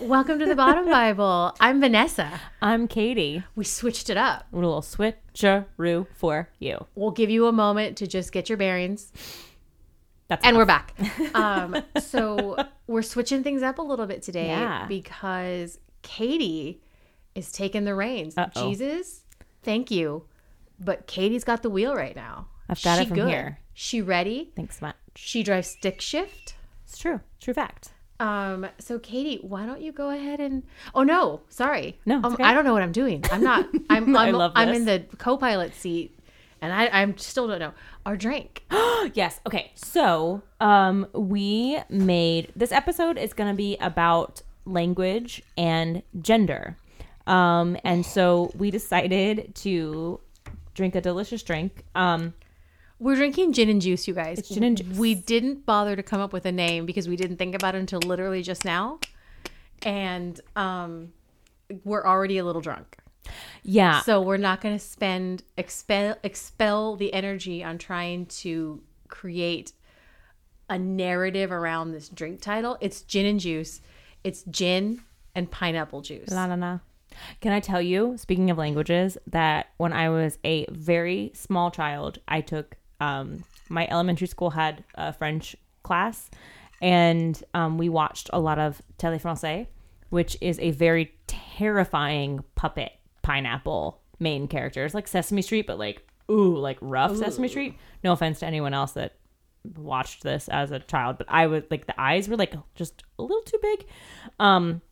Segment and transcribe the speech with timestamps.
[0.00, 1.54] Welcome to the Bottom Bible.
[1.60, 2.40] I'm Vanessa.
[2.62, 3.42] I'm Katie.
[3.56, 4.46] We switched it up.
[4.52, 6.86] A little switcheroo for you.
[6.94, 9.12] We'll give you a moment to just get your bearings.
[10.28, 10.94] That's And we're back.
[11.34, 12.56] Um, so
[12.86, 14.86] we're switching things up a little bit today Yeah.
[14.86, 16.80] because Katie
[17.34, 18.36] is taking the reins.
[18.36, 18.68] Uh-oh.
[18.68, 19.22] Jesus,
[19.62, 20.24] thank you.
[20.78, 22.48] But Katie's got the wheel right now.
[22.68, 23.28] I've got it She from good.
[23.28, 23.58] here.
[23.74, 24.52] She ready.
[24.54, 24.96] Thanks much.
[25.16, 26.54] She drives stick shift.
[26.84, 27.20] It's true.
[27.40, 27.90] True fact.
[28.20, 30.64] Um, so Katie, why don't you go ahead and
[30.94, 31.98] oh no, sorry.
[32.04, 32.44] No, um, okay.
[32.44, 33.24] I don't know what I'm doing.
[33.30, 34.78] I'm not I'm I I'm, love I'm this.
[34.78, 36.18] in the co-pilot seat
[36.60, 37.72] and I I'm still don't know.
[38.06, 38.64] Our drink.
[39.14, 39.40] yes.
[39.46, 39.70] Okay.
[39.74, 46.76] So, um, we made this episode is going to be about language and gender.
[47.26, 50.20] Um, and so we decided to
[50.74, 51.84] drink a delicious drink.
[51.94, 52.34] Um,
[53.00, 54.38] We're drinking gin and juice, you guys.
[54.40, 54.98] It's gin and juice.
[54.98, 57.78] We didn't bother to come up with a name because we didn't think about it
[57.78, 58.98] until literally just now.
[59.82, 61.12] And um
[61.84, 62.96] we're already a little drunk.
[63.62, 64.00] yeah.
[64.00, 69.72] So we're not going to spend expel expel the energy on trying to create
[70.70, 72.76] a narrative around this drink title.
[72.80, 73.80] It's gin and juice.
[74.24, 75.02] It's gin
[75.34, 76.30] and pineapple juice.
[76.30, 76.78] La, la, la.
[77.40, 82.18] Can I tell you, speaking of languages, that when I was a very small child,
[82.28, 86.30] I took um, my elementary school had a French class,
[86.80, 89.66] and um, we watched a lot of Téléfrançais,
[90.10, 96.56] which is a very terrifying puppet pineapple main characters, like Sesame Street, but like ooh,
[96.56, 97.76] like rough Sesame Street.
[98.04, 99.14] No offense to anyone else that
[99.76, 103.22] watched this as a child, but I was like the eyes were like just a
[103.22, 103.86] little too big.
[104.38, 104.82] Um,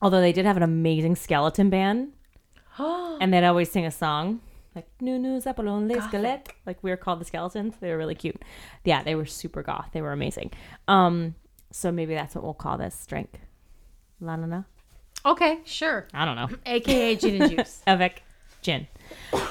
[0.00, 2.12] although they did have an amazing skeleton band,
[2.78, 4.40] and they'd always sing a song
[4.74, 7.74] like "Nous nous appelons les squelettes." Like we were called the skeletons.
[7.80, 8.40] They were really cute.
[8.84, 9.90] Yeah, they were super goth.
[9.92, 10.52] They were amazing.
[10.88, 11.34] Um,
[11.70, 13.40] so maybe that's what we'll call this drink.
[14.20, 14.62] La la la.
[15.26, 16.06] Okay, sure.
[16.12, 16.48] I don't know.
[16.66, 17.82] AKA gin and juice.
[17.86, 18.22] avec
[18.62, 18.86] gin.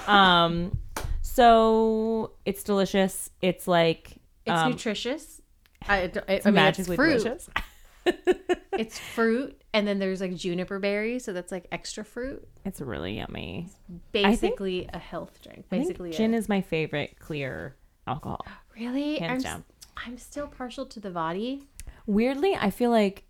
[0.08, 0.78] Um,
[1.22, 3.30] so it's delicious.
[3.42, 5.42] It's like It's um, nutritious.
[5.88, 7.18] I, I, I it's mean, magically it's fruit.
[7.24, 7.50] delicious.
[8.78, 12.48] It's fruit, and then there's like juniper berries, so that's like extra fruit.
[12.66, 13.70] It's really yummy.
[14.12, 15.70] Basically, a health drink.
[15.70, 17.76] Think Basically, a- gin is my favorite clear
[18.08, 18.46] alcohol.
[18.76, 19.20] really.
[19.20, 19.64] hands I'm, down.
[20.06, 21.68] I'm still partial to the body.
[22.08, 23.26] Weirdly, I feel like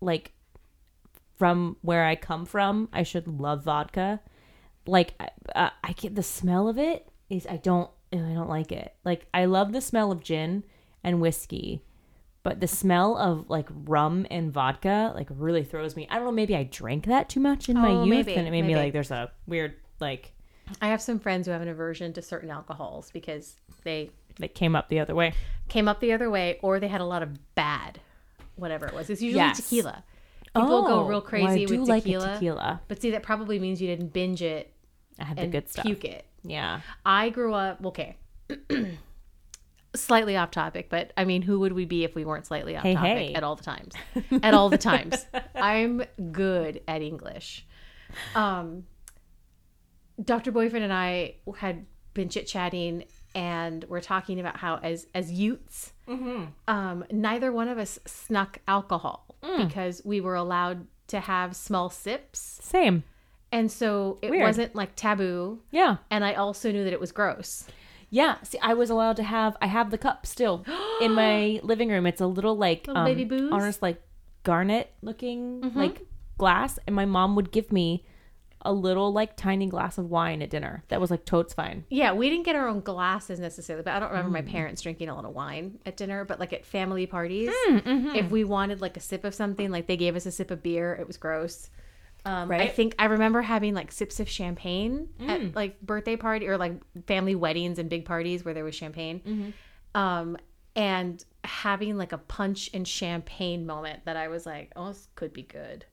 [0.00, 0.32] like
[1.36, 4.20] from where I come from, I should love vodka.
[4.86, 5.14] Like
[5.54, 8.94] uh, I get the smell of it is I don't I don't like it.
[9.04, 10.62] Like I love the smell of gin
[11.02, 11.82] and whiskey,
[12.46, 16.06] but the smell of like rum and vodka like really throws me.
[16.08, 18.46] I don't know, maybe I drank that too much in my Oh, youth maybe, and
[18.46, 20.32] it made me like there's a weird like
[20.80, 24.76] I have some friends who have an aversion to certain alcohols because they that came
[24.76, 25.32] up the other way.
[25.68, 28.00] came up the other way, or they had a lot of bad,
[28.54, 29.10] whatever it was.
[29.10, 29.56] It's usually Yes.
[29.56, 30.04] tequila.
[30.54, 32.80] People go real oh, crazy Oh, I do with like tequila.
[32.86, 34.72] But see, that probably means you didn't binge it
[35.18, 35.84] I had the good stuff.
[35.84, 36.24] puke it.
[36.44, 36.80] Yeah.
[37.04, 38.16] I grew up okay.
[40.00, 42.82] slightly off topic, but I mean, who would we be if we weren't slightly off
[42.82, 43.34] Hey, topic hey.
[43.34, 43.94] at all the times?
[44.42, 45.26] at all the times.
[45.54, 46.02] I'm
[46.32, 47.66] good at English.
[48.34, 48.84] Um,
[50.22, 50.52] Dr.
[50.52, 53.04] Boyfriend and I had been chit chatting,
[53.34, 55.92] and we're talking about how, as as youths,
[56.68, 62.58] um, neither one of us snuck alcohol because we were allowed to have small sips,
[62.62, 63.04] Same.
[63.52, 64.42] and so it Weird.
[64.44, 65.60] wasn't like taboo.
[65.70, 65.98] Yeah.
[66.10, 67.66] And I also knew that it was gross.
[68.10, 68.36] Yeah.
[68.42, 69.56] See, I was allowed to have.
[69.60, 70.64] I have the cup still
[71.00, 72.06] in my living room.
[72.06, 73.42] It's a little like Little baby booze?
[73.42, 73.52] Mm-hmm.
[73.52, 74.00] honest like
[74.44, 76.02] garnet looking like
[76.38, 78.04] glass, and my mom would give me
[78.62, 80.82] a little like tiny glass of wine at dinner.
[80.88, 81.84] That was like totes fine.
[81.88, 84.44] Yeah, we didn't get our own glasses necessarily, but I don't remember Mm.
[84.44, 86.24] my parents drinking a lot of wine at dinner.
[86.24, 88.16] But like at family parties, Mm, mm-hmm.
[88.16, 90.62] if we wanted like a sip of something, like they gave us a sip of
[90.62, 91.70] beer, it was gross.
[92.26, 95.28] Um, I think I remember having like sips of champagne Mm.
[95.28, 96.72] at like birthday party or like
[97.06, 99.20] family weddings and big parties where there was champagne.
[99.20, 99.50] Mm-hmm.
[100.00, 100.36] Um,
[100.74, 105.32] and having like a punch and champagne moment that I was like, oh, this could
[105.32, 105.84] be good.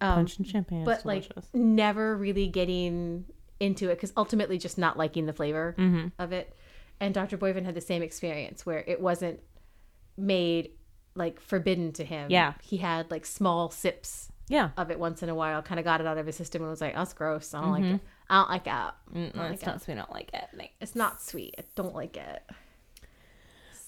[0.00, 0.84] Um, Punch and champagne.
[0.84, 3.26] but is like never really getting
[3.60, 6.08] into it because ultimately just not liking the flavor Mm-hmm.
[6.18, 6.56] of it.
[7.00, 7.36] And Dr.
[7.36, 9.40] Boyfriend had the same experience where it wasn't
[10.16, 10.70] made
[11.14, 12.30] like forbidden to him.
[12.30, 12.54] Yeah.
[12.62, 14.70] He had like small sips Yeah.
[14.76, 15.62] of it once in a while.
[15.62, 17.52] Kind of got it out of his system and was like, "That's gross.
[17.54, 18.00] I don't like it.
[18.30, 18.94] I don't like that.
[19.14, 20.44] Mm, I don't it's like not, we don't like it.
[20.56, 21.54] Like- It's not sweet.
[21.58, 22.42] I don't like it."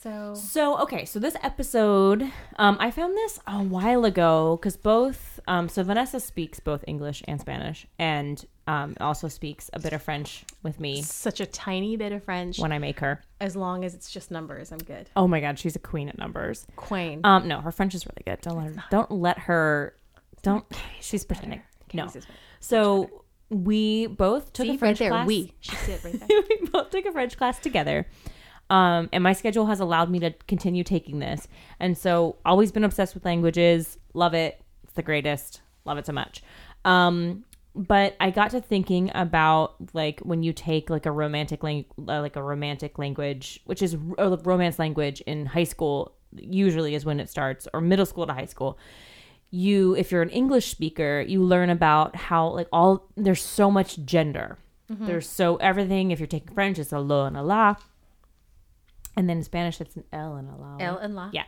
[0.02, 2.22] So So okay, so this episode,
[2.56, 7.22] um, I found this a while ago because both, um, so Vanessa speaks both English
[7.28, 11.98] and Spanish, and um, also speaks a bit of French with me such a tiny
[11.98, 12.58] bit of French.
[12.58, 13.20] when I make her.
[13.42, 15.10] As long as it's just numbers, I'm good.
[15.16, 16.66] Oh my god, she's a queen at numbers.
[16.76, 17.20] Queen.
[17.24, 18.40] Um, no, her French is really good.
[18.40, 18.84] Don't let her.
[18.90, 19.94] Don't let her.
[20.42, 20.64] Don't.
[21.00, 21.62] She's pretending.
[21.92, 22.06] No.
[22.06, 22.20] Better.
[22.60, 25.10] So we both took See, a French right there.
[25.10, 25.26] class.
[25.26, 25.52] We.
[25.60, 26.40] She said right there.
[26.48, 28.06] we both took a French class together.
[28.70, 31.48] Um, and my schedule has allowed me to continue taking this.
[31.80, 33.98] And so, always been obsessed with languages.
[34.14, 34.62] Love it.
[34.84, 35.60] It's the greatest.
[35.84, 36.42] Love it so much.
[36.84, 37.44] Um,
[37.74, 42.20] but I got to thinking about like when you take like a romantic lang- uh,
[42.20, 47.18] like a romantic language, which is a romance language in high school, usually is when
[47.20, 48.78] it starts, or middle school to high school
[49.50, 53.98] you if you're an english speaker you learn about how like all there's so much
[54.04, 54.58] gender.
[54.88, 56.10] There's so everything.
[56.10, 57.76] If you're taking french it's a lo and a la.
[59.16, 60.76] And then in spanish it's an l and a la.
[60.78, 61.30] L and La.
[61.32, 61.44] yeah.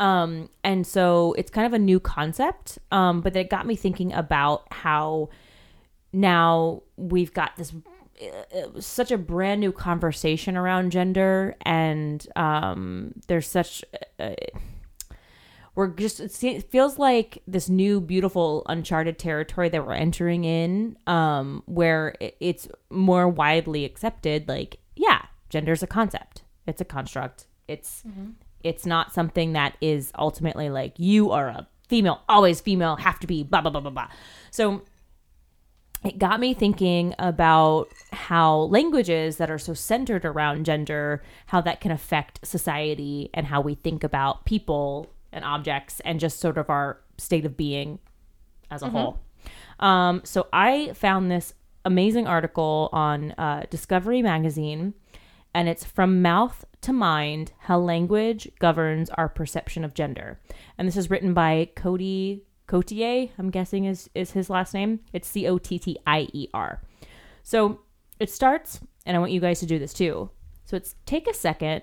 [0.00, 4.12] Um and so it's kind of a new concept um but it got me thinking
[4.12, 5.28] about how
[6.12, 7.72] now we've got this
[8.80, 13.84] such a brand new conversation around gender and um there's such
[14.18, 14.34] uh,
[15.78, 21.62] we're just it feels like this new beautiful uncharted territory that we're entering in um
[21.66, 26.42] where it's more widely accepted like yeah gender's a concept.
[26.66, 27.46] It's a construct.
[27.68, 28.02] It's
[28.64, 33.28] it's not something that is ultimately like you are a female always female have to
[33.28, 34.08] be blah blah blah blah blah.
[34.50, 34.82] So
[36.04, 41.80] it got me thinking about how languages that are so centered around gender how that
[41.80, 46.70] can affect society and how we think about people and objects and just sort of
[46.70, 47.98] our state of being
[48.70, 49.18] as a whole.
[49.80, 51.54] Um, so i found this
[51.84, 54.94] amazing article on uh, discovery magazine
[55.54, 60.38] and it's from mouth to mind how language governs our perception of gender.
[60.76, 65.00] And this is written by Cody Cottier i'm guessing is is his last name?
[65.12, 66.82] It's c-o-t-t-i-e-r
[67.42, 67.80] so
[68.20, 70.30] it starts and i want you guys to do this too.
[70.66, 71.82] So it's take a second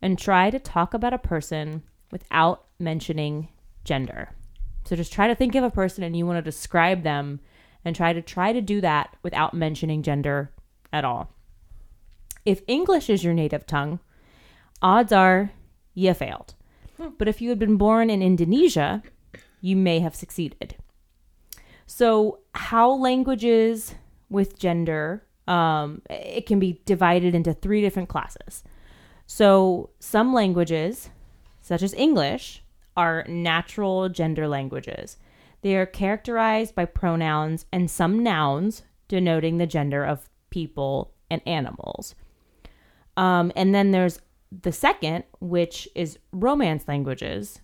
[0.00, 3.48] and try to talk about a person without mentioning
[3.84, 4.30] gender
[4.84, 7.40] so just try to think of a person and you want to describe them
[7.84, 10.50] and try to try to do that without mentioning gender
[10.92, 11.32] at all
[12.44, 14.00] if English is your native tongue,
[14.80, 15.52] odds are
[15.94, 16.54] you failed.
[17.18, 19.02] But if you had been born in Indonesia,
[19.60, 20.76] you may have succeeded.
[21.86, 23.94] So, how languages
[24.28, 28.62] with gender, um, it can be divided into three different classes.
[29.26, 31.10] So, some languages,
[31.60, 32.61] such as English,
[32.96, 35.16] are natural gender languages.
[35.62, 42.14] They are characterized by pronouns and some nouns denoting the gender of people and animals.
[43.16, 44.20] Um, and then there's
[44.62, 47.60] the second, which is Romance languages,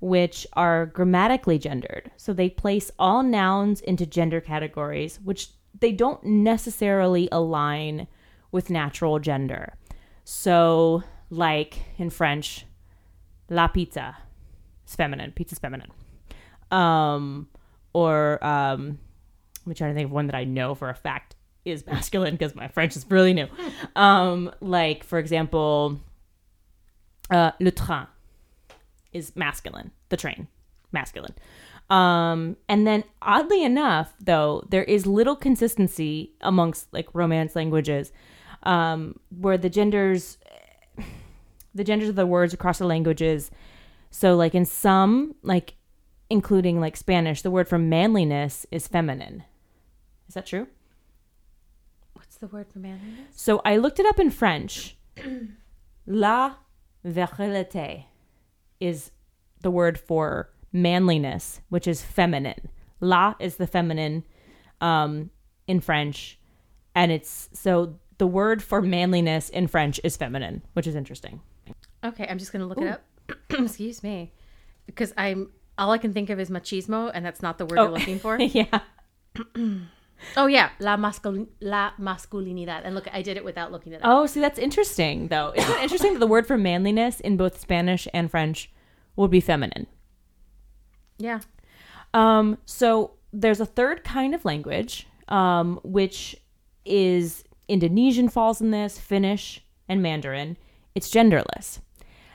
[0.00, 2.10] which are grammatically gendered.
[2.16, 5.48] So they place all nouns into gender categories, which
[5.78, 8.06] they don't necessarily align
[8.50, 9.74] with natural gender.
[10.24, 12.66] So, like in French,
[13.48, 14.16] la pizza
[14.92, 15.90] is feminine, pizza's feminine.
[16.70, 17.48] Um,
[17.92, 18.98] or um,
[19.66, 22.54] I'm trying to think of one that I know for a fact is masculine because
[22.54, 23.48] my French is really new.
[23.96, 26.00] Um, like for example,
[27.30, 28.06] uh, le train
[29.12, 29.90] is masculine.
[30.08, 30.48] The train,
[30.92, 31.34] masculine.
[31.90, 38.12] Um, and then oddly enough, though, there is little consistency amongst like Romance languages,
[38.62, 40.38] um, where the genders,
[41.74, 43.50] the genders of the words across the languages.
[44.12, 45.74] So like in some, like
[46.30, 49.42] including like Spanish, the word for manliness is feminine.
[50.28, 50.68] Is that true?
[52.12, 53.34] What's the word for manliness?
[53.34, 54.96] So I looked it up in French.
[56.06, 56.54] La
[57.04, 58.04] virilité
[58.80, 59.10] is
[59.62, 62.68] the word for manliness, which is feminine.
[63.00, 64.24] La is the feminine
[64.82, 65.30] um,
[65.66, 66.38] in French,
[66.94, 71.40] and it's so the word for manliness in French is feminine, which is interesting.
[72.04, 73.02] Okay, I'm just gonna look it up.
[73.50, 74.32] Excuse me,
[74.86, 77.82] because I'm all I can think of is machismo, and that's not the word Oh.
[77.84, 78.38] you're looking for.
[78.40, 78.80] yeah.
[80.36, 82.82] oh yeah, la masculin la masculinidad.
[82.84, 84.10] And look, I did it without looking at it up.
[84.10, 85.52] Oh, see, that's interesting, though.
[85.56, 88.70] Isn't it interesting that the word for manliness in both Spanish and French
[89.16, 89.86] would be feminine?
[91.18, 91.40] Yeah.
[92.14, 96.36] Um, so there's a third kind of language, um, which
[96.84, 100.56] is Indonesian falls in this, Finnish, and Mandarin.
[100.94, 101.80] It's genderless.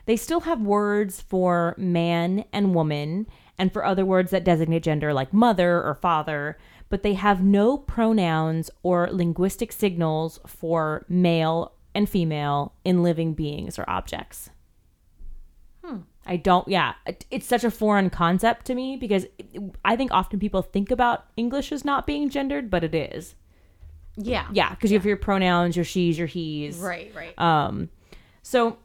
[0.08, 5.14] They still have words for man and woman, and for other words that designate gender
[5.14, 6.58] like mother or father,
[6.90, 13.78] but they have no pronouns or linguistic signals for male and female in living beings
[13.78, 14.50] or objects.
[16.28, 16.94] I don't, yeah,
[17.32, 19.26] it's such a foreign concept to me because
[19.86, 23.36] I think often people think about English as not being gendered, but it is.
[24.18, 24.48] Yeah.
[24.52, 26.80] Yeah, because you have your pronouns, your she's, your he's.
[26.80, 27.40] Right, right.
[27.40, 27.90] Um,
[28.42, 28.78] so,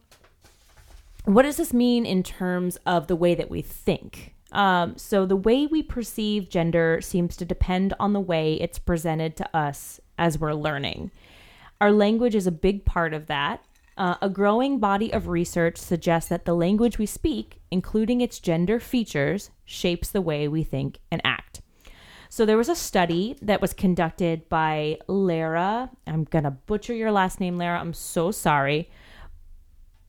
[1.25, 4.35] what does this mean in terms of the way that we think?
[4.51, 9.37] Um, so, the way we perceive gender seems to depend on the way it's presented
[9.37, 11.11] to us as we're learning.
[11.81, 13.65] Our language is a big part of that.
[13.97, 18.79] Uh, a growing body of research suggests that the language we speak, including its gender
[18.79, 21.61] features, shapes the way we think and act.
[22.29, 25.91] So there was a study that was conducted by Lara.
[26.07, 27.79] I'm gonna butcher your last name, Lara.
[27.79, 28.91] I'm so sorry.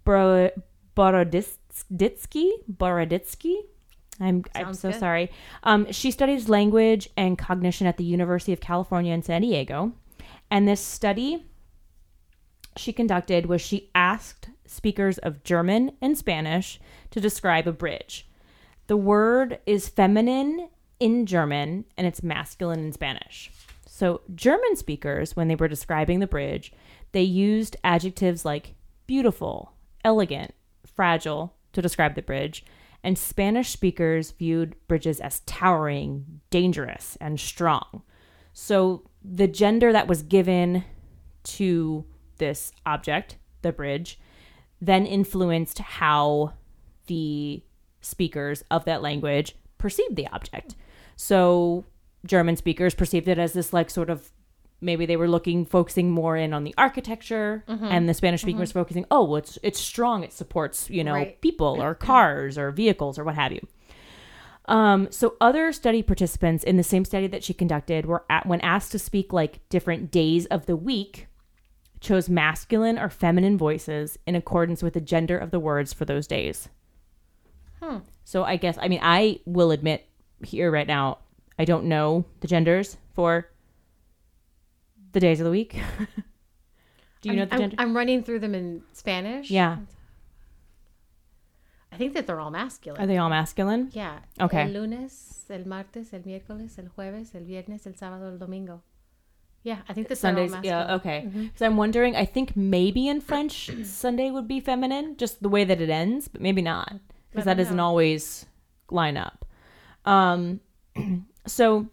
[0.05, 0.51] Bro-
[0.95, 2.51] Boroditsky.
[2.71, 3.55] Boroditsky.
[4.19, 5.00] I'm I'm so good.
[5.00, 5.31] sorry.
[5.63, 9.93] Um, she studies language and cognition at the University of California in San Diego,
[10.51, 11.45] and this study
[12.77, 16.79] she conducted was she asked speakers of German and Spanish
[17.12, 18.27] to describe a bridge.
[18.88, 20.69] The word is feminine
[21.00, 23.51] in German and it's masculine in Spanish.
[23.88, 26.73] So, German speakers, when they were describing the bridge,
[27.12, 28.73] they used adjectives like
[29.05, 29.73] beautiful,
[30.03, 30.53] elegant,
[30.95, 32.65] fragile to describe the bridge,
[33.03, 38.03] and Spanish speakers viewed bridges as towering, dangerous, and strong.
[38.53, 40.83] So, the gender that was given
[41.43, 42.05] to
[42.38, 44.19] this object, the bridge,
[44.81, 46.53] then influenced how
[47.07, 47.63] the
[48.01, 50.75] speakers of that language perceived the object.
[51.15, 51.85] So
[52.25, 54.31] German speakers perceived it as this like sort of
[54.83, 58.71] maybe they were looking focusing more in on the architecture and the Spanish speaker was
[58.71, 61.41] focusing, oh, well, it's it's strong, it supports, you know, Right.
[61.41, 63.65] people or cars or vehicles or what have you.
[64.65, 68.61] Um, so other study participants in the same study that she conducted were at, when
[68.61, 71.27] asked to speak like different days of the week,
[71.99, 76.27] chose masculine or feminine voices in accordance with the gender of the words for those
[76.27, 76.69] days.
[77.81, 77.97] hmm.
[78.25, 80.05] So I guess I mean I will admit
[80.45, 81.17] here right now
[81.59, 83.49] I don't know the genders for
[85.13, 85.74] the days of the week.
[87.22, 87.75] Do you I'm, know the I'm- gender?
[87.79, 89.50] I'm running through them in Spanish.
[89.50, 89.77] yeah.
[91.91, 93.00] I think that they're all masculine.
[93.00, 93.89] Are they all masculine?
[93.93, 94.17] yeah.
[94.41, 94.63] Okay.
[94.63, 98.82] El lunes, el martes, el miércoles, el jueves, el viernes, el sábado, el domingo.
[99.62, 100.91] Yeah, I think that Sundays, yeah, masculine.
[101.00, 101.22] okay.
[101.22, 101.43] Mm-hmm.
[101.43, 105.63] Because I'm wondering, I think maybe in French Sunday would be feminine, just the way
[105.65, 106.93] that it ends, but maybe not,
[107.32, 107.86] because that doesn't know.
[107.86, 108.48] always
[108.89, 109.46] line up.
[110.03, 110.62] Um,
[111.48, 111.88] so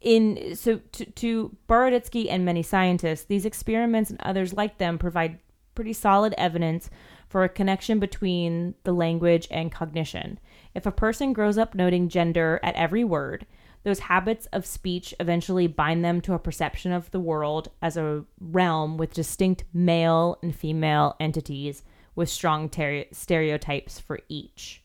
[0.00, 5.38] in so to, to Boroditsky and many scientists, these experiments and others like them provide
[5.74, 6.90] pretty solid evidence
[7.28, 10.38] for a connection between the language and cognition.
[10.74, 13.46] If a person grows up noting gender at every word,
[13.84, 18.24] those habits of speech eventually bind them to a perception of the world as a
[18.40, 21.82] realm with distinct male and female entities
[22.14, 24.82] with strong ter- stereotypes for each.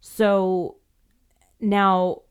[0.00, 0.76] So
[1.60, 2.22] now,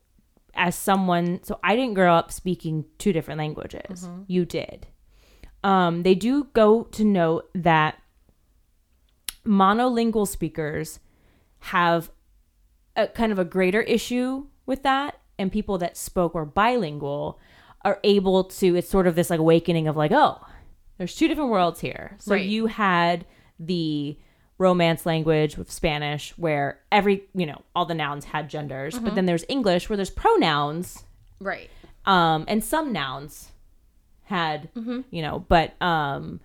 [0.56, 4.08] as someone, so I didn't grow up speaking two different languages.
[4.26, 4.86] You did.
[5.62, 7.98] Um, they do go to note that
[9.46, 11.00] monolingual speakers
[11.60, 12.10] have
[12.96, 17.38] a kind of a greater issue with that, and people that spoke or bilingual
[17.84, 18.76] are able to.
[18.76, 20.40] It's sort of this like awakening of like, oh,
[20.98, 22.16] there's two different worlds here.
[22.18, 22.46] So Right.
[22.46, 23.26] you had
[23.58, 24.18] the
[24.58, 29.26] romance language with Spanish where every, you know, all the nouns had genders, but then
[29.26, 31.02] there's English where there's pronouns
[31.40, 31.68] Right.
[32.06, 33.50] um and some nouns
[34.24, 34.68] had
[35.10, 36.40] you know but um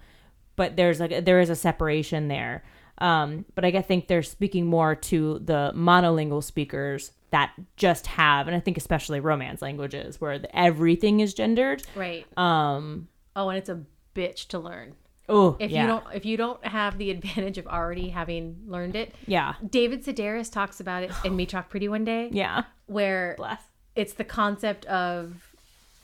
[0.58, 2.64] but there's like there is a separation there
[2.98, 8.56] um but i think they're speaking more to the monolingual speakers that just have and
[8.56, 12.26] i think especially romance languages where the, everything is gendered Right.
[12.38, 13.80] um Oh, and it's a
[14.16, 14.96] bitch to learn.
[15.30, 15.82] Oh If yeah.
[15.82, 19.14] you don't if you don't have the advantage of already having learned it.
[19.28, 19.54] yeah.
[19.68, 22.30] David Sedaris talks about it in Me Talk Pretty one day.
[22.40, 22.64] Yeah.
[22.88, 23.62] Where bless.
[23.96, 25.56] it's the concept of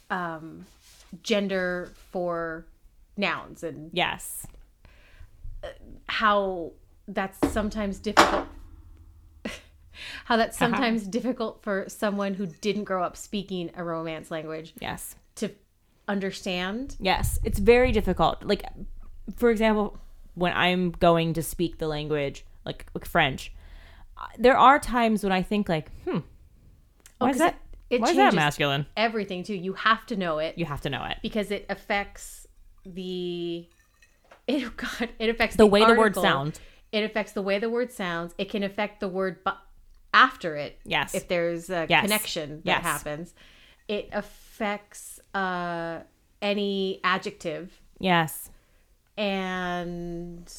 [0.09, 0.65] um,
[1.23, 2.65] gender for
[3.17, 4.45] nouns and yes.
[6.07, 6.71] how
[7.07, 8.45] that's sometimes difficult
[10.25, 15.15] how that's sometimes difficult for someone who didn't grow up speaking a romance language yes.
[15.35, 15.49] to
[16.07, 16.95] understand.
[16.99, 18.43] Yes, it's very difficult.
[18.43, 18.63] Like,
[19.37, 19.97] for example,
[20.35, 23.51] when I'm going to speak the language, like, like French,
[24.17, 26.19] uh, there are times when I think, like, hmm,
[27.19, 27.53] why is 'cause that?
[27.55, 28.87] it- it why is that masculine?
[28.97, 31.17] everything too you have to know it You have to know it.
[31.21, 32.47] because it affects
[32.83, 33.67] the
[34.47, 36.59] it oh God it affects The way the word sounds.
[36.91, 38.33] It affects the way the word sounds.
[38.37, 39.51] It can affect the word bu-
[40.13, 41.13] after it, Yes.
[41.13, 42.03] if there's a Yes.
[42.03, 42.83] connection that Yes.
[42.83, 43.33] happens,
[43.87, 45.99] it affects uh,
[46.41, 48.49] any adjective Yes.
[49.17, 50.51] And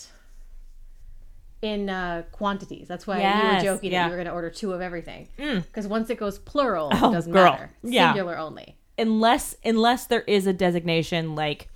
[1.62, 2.86] in uh, quantities.
[2.88, 4.02] That's why Yes, you were joking yeah.
[4.02, 5.28] that you were going to order two of everything.
[5.36, 7.50] Because once it goes plural, Oh, it doesn't girl.
[7.52, 7.70] matter.
[7.82, 8.08] Yeah.
[8.12, 8.76] Singular only.
[8.98, 11.68] Unless unless there is a designation like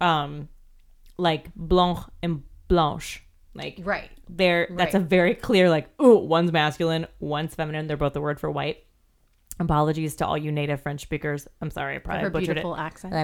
[0.00, 0.48] um
[1.16, 3.22] like blanc and blanche.
[3.54, 4.10] Like Right.
[4.28, 7.86] there that's a very clear like oh one's masculine, one's feminine.
[7.86, 8.83] They're both the word for white.
[9.60, 11.46] Apologies to all you native French speakers.
[11.60, 12.80] I'm sorry, I probably Her butchered beautiful it.
[12.80, 13.14] accent.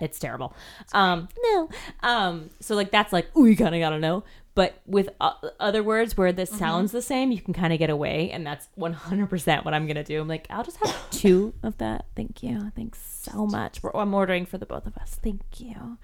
[0.00, 0.54] It's terrible.
[0.92, 1.68] Um, no.
[2.02, 4.24] Um, so like that's like oh you kind of gotta know.
[4.54, 7.90] But with uh, other words where this sounds the same, you can kind of get
[7.90, 10.20] away, and that's 100% what I'm gonna do.
[10.20, 12.06] I'm like, I'll just have two of that.
[12.14, 12.70] Thank you.
[12.76, 13.82] Thanks so much.
[13.82, 15.18] We're, I'm ordering for the both of us.
[15.20, 15.98] Thank you.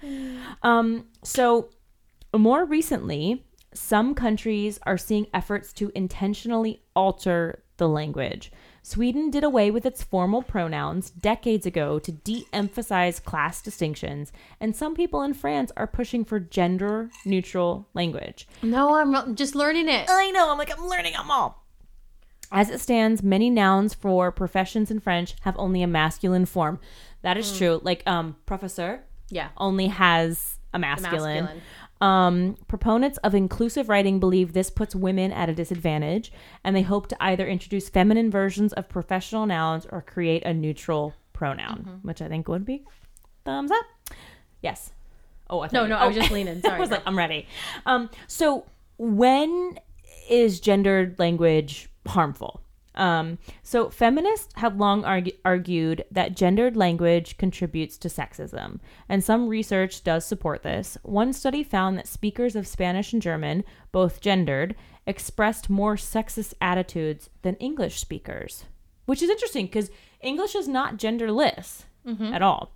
[0.63, 1.69] Um, so
[2.35, 8.51] more recently, some countries are seeing efforts to intentionally alter the language.
[8.83, 14.75] Sweden did away with its formal pronouns decades ago to de emphasize class distinctions, and
[14.75, 18.47] some people in France are pushing for gender neutral language.
[18.63, 20.07] No, I'm just learning it.
[20.09, 21.63] I know, I'm like, I'm learning them all.
[22.51, 26.79] As it stands, many nouns for professions in French have only a masculine form.
[27.21, 27.79] That is true.
[27.83, 29.49] Like, um, professeur Yeah.
[29.57, 31.43] only has a masculine.
[31.45, 31.61] masculine.
[32.01, 36.31] Um, proponents of inclusive writing believe this puts women at a disadvantage,
[36.63, 41.13] and they hope to either introduce feminine versions of professional nouns or create a neutral
[41.33, 42.07] pronoun, Mm-hmm.
[42.07, 42.83] which I think would be
[43.45, 43.85] thumbs up.
[44.61, 44.91] Yes.
[45.49, 46.19] Oh, No, no, I was oh.
[46.21, 46.61] just leaning.
[46.61, 47.47] Sorry, I was like, I'm ready.
[47.85, 48.65] Um, so
[48.97, 49.77] when
[50.29, 52.61] is gendered language harmful?
[52.95, 59.47] Um, so feminists have long argu- argued that gendered language contributes to sexism, and some
[59.47, 60.97] research does support this.
[61.03, 64.75] One study found that speakers of Spanish and German, both gendered,
[65.07, 68.65] expressed more sexist attitudes than English speakers,
[69.05, 69.89] which is interesting because
[70.21, 71.83] English is not genderless
[72.33, 72.73] at all.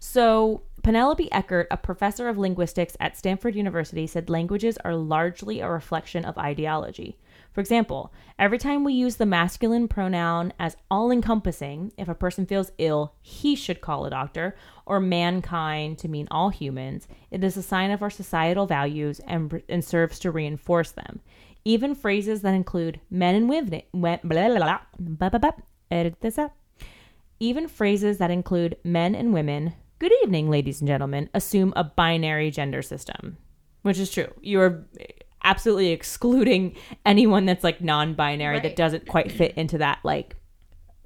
[0.00, 5.70] So, Penelope Eckert, a professor of linguistics at Stanford University, said languages are largely a
[5.70, 7.18] reflection of ideology.
[7.58, 12.46] For example, every time we use the masculine pronoun as all encompassing, if a person
[12.46, 14.54] feels ill, he should call a doctor,
[14.86, 19.60] or mankind to mean all humans, it is a sign of our societal values and,
[19.68, 21.18] and serves to reinforce them.
[21.64, 25.50] Even phrases that include men and women, blah, blah, blah,
[25.90, 26.56] edit this up.
[27.40, 32.52] Even phrases that include men and women, good evening, ladies and gentlemen, assume a binary
[32.52, 33.36] gender system,
[33.82, 34.32] which is true.
[34.42, 34.86] You're
[35.48, 40.36] absolutely excluding anyone that's like non binary that doesn't quite fit into that like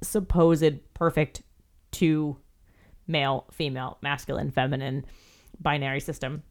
[0.01, 1.43] supposed perfect
[1.91, 2.37] two
[3.07, 5.05] male, female, masculine, feminine
[5.61, 6.43] binary system.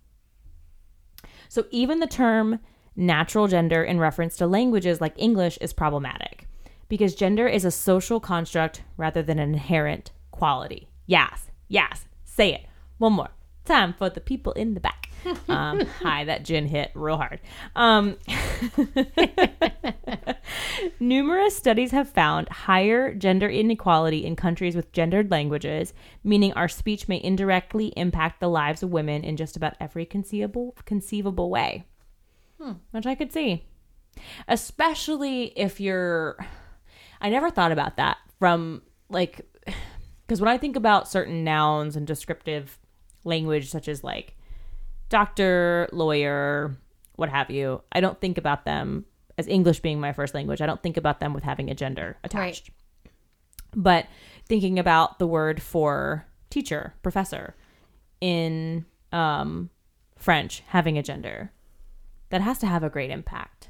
[1.50, 2.60] So even the term
[2.96, 6.46] natural gender in reference to languages like English is problematic
[6.88, 10.88] because gender is a social construct rather than an inherent quality.
[11.06, 12.66] Yes, yes, say it.
[12.96, 13.30] One more
[13.66, 15.01] time for the people in the back.
[15.48, 17.40] Um, hi, that gin hit real hard.
[17.76, 18.16] Um,
[21.00, 25.92] Numerous studies have found higher gender inequality in countries with gendered languages,
[26.24, 30.74] meaning our speech may indirectly impact the lives of women in just about every conceivable
[30.84, 31.84] conceivable way.
[32.90, 33.64] Which I could see.
[34.48, 36.36] Especially if you're
[37.20, 39.40] I never thought about that from like
[40.26, 42.78] because when I think about certain nouns and descriptive
[43.24, 44.36] language such as like
[45.12, 46.74] doctor, lawyer,
[47.16, 49.04] what have you, I don't think about them
[49.36, 50.62] as English being my first language.
[50.62, 52.70] I don't think about them with having a gender attached.
[53.76, 54.06] But
[54.48, 57.54] thinking about the word for teacher, professor
[58.22, 59.68] in um,
[60.16, 61.52] French having a gender,
[62.30, 63.68] that has to have a great impact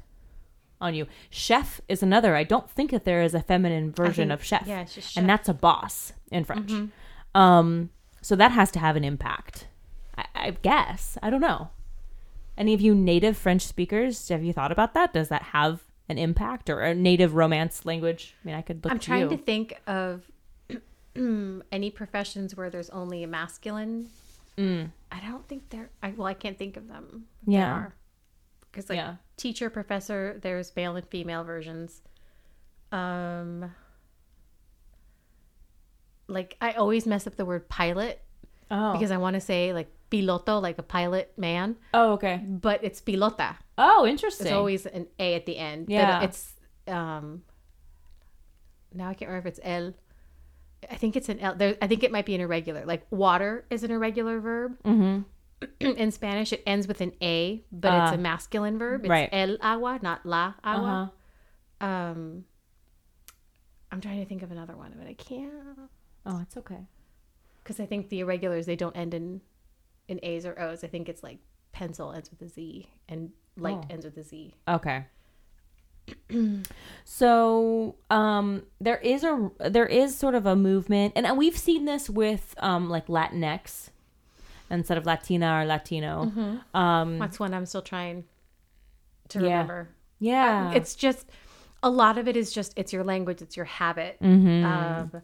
[0.79, 1.07] on you.
[1.29, 2.37] Chef is another.
[2.37, 4.65] I don't think that there is a feminine version think- of chef.
[4.65, 6.71] yeah, it's just And that's a boss in French.
[7.35, 7.89] Um,
[8.21, 9.67] so that has to have an impact.
[10.17, 11.17] I, I guess.
[11.21, 11.69] I don't know.
[12.57, 15.13] Any of you native French speakers, have you thought about that?
[15.13, 18.35] Does that have an impact or a native romance language?
[18.43, 19.29] I mean, I could look I'm to trying you.
[19.29, 20.29] to think of
[21.71, 24.09] any professions where there's only a masculine.
[24.57, 25.89] I don't think there.
[26.03, 27.25] I, well, I can't think of them.
[27.47, 27.87] Yeah.
[28.71, 29.15] Because like Yeah.
[29.37, 32.01] teacher, professor, there's male and female versions.
[32.91, 33.71] Um,
[36.27, 38.21] like I always mess up the word pilot
[38.69, 38.93] oh.
[38.93, 42.37] because I want to say like piloto, like a pilot man, oh, okay.
[42.47, 43.55] but it's pilota.
[43.77, 44.45] Oh, interesting.
[44.45, 45.87] There's always an A at the end.
[45.87, 46.21] But Yeah.
[46.23, 46.53] it's
[46.87, 47.41] um
[48.93, 49.93] now I can't remember if it's L.
[50.91, 51.55] I think it's an L.
[51.55, 52.85] There, I think it might be an irregular.
[52.85, 54.77] Like water is an irregular verb.
[54.83, 55.21] mm-hmm.
[55.79, 58.15] In Spanish, it ends with an A, but it's Ah.
[58.15, 59.01] a masculine verb.
[59.05, 59.29] It's Right.
[59.31, 61.13] el agua, not la agua.
[61.79, 61.87] Uh-huh.
[61.87, 62.43] Um,
[63.91, 65.53] I'm trying to think of another one, but I can't
[66.25, 66.85] Oh, it's okay.
[67.63, 69.39] because I think the irregulars they don't end in
[70.07, 70.83] in A's or O's.
[70.83, 71.39] I think it's like
[71.71, 73.87] pencil ends with a Z and light Oh.
[73.89, 74.53] ends with a Z.
[74.67, 75.05] Okay.
[77.05, 82.09] so um there is a there is sort of a movement and we've seen this
[82.09, 83.89] with um like Latinx
[84.69, 86.59] instead of Latina or Latino.
[86.73, 88.25] Um That's one I'm still trying
[89.29, 89.43] to Yeah.
[89.45, 89.89] remember.
[90.19, 90.71] yeah.
[90.73, 91.29] It's just
[91.81, 94.17] a lot of it is just it's your language, it's your habit.
[94.21, 94.63] Mhm.
[94.65, 95.21] Um,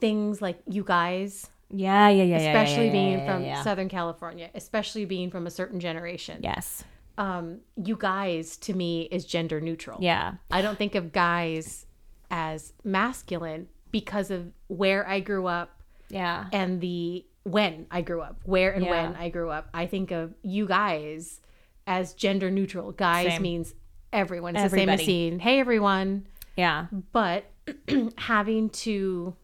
[0.00, 3.64] things like you guys, yeah, yeah, yeah, yeah, yeah, especially yeah, being yeah, from.
[3.64, 6.40] Southern California, especially being from a certain generation.
[6.42, 6.84] Yes.
[7.18, 9.98] Um, you guys to me is gender neutral.
[10.00, 10.34] Yeah.
[10.50, 11.86] I don't think of guys
[12.30, 16.46] as masculine because of where I grew up Yeah.
[16.52, 19.68] and the when I grew up, where and when I grew up.
[19.74, 21.40] I think of you guys
[21.86, 22.92] as gender neutral.
[22.92, 23.42] Guys Same.
[23.42, 23.74] means
[24.12, 24.54] everyone.
[24.56, 24.86] It's Everybody.
[24.86, 26.86] the same as saying, "Hey, everyone." Yeah.
[27.12, 27.44] But
[28.16, 29.34] having to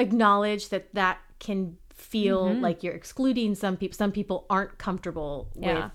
[0.00, 2.60] acknowledge that that can feel Mm-hmm.
[2.62, 3.96] like you're excluding some people.
[3.96, 5.68] Some people aren't comfortable Yeah.
[5.68, 5.82] Mm-hmm.
[5.82, 5.92] with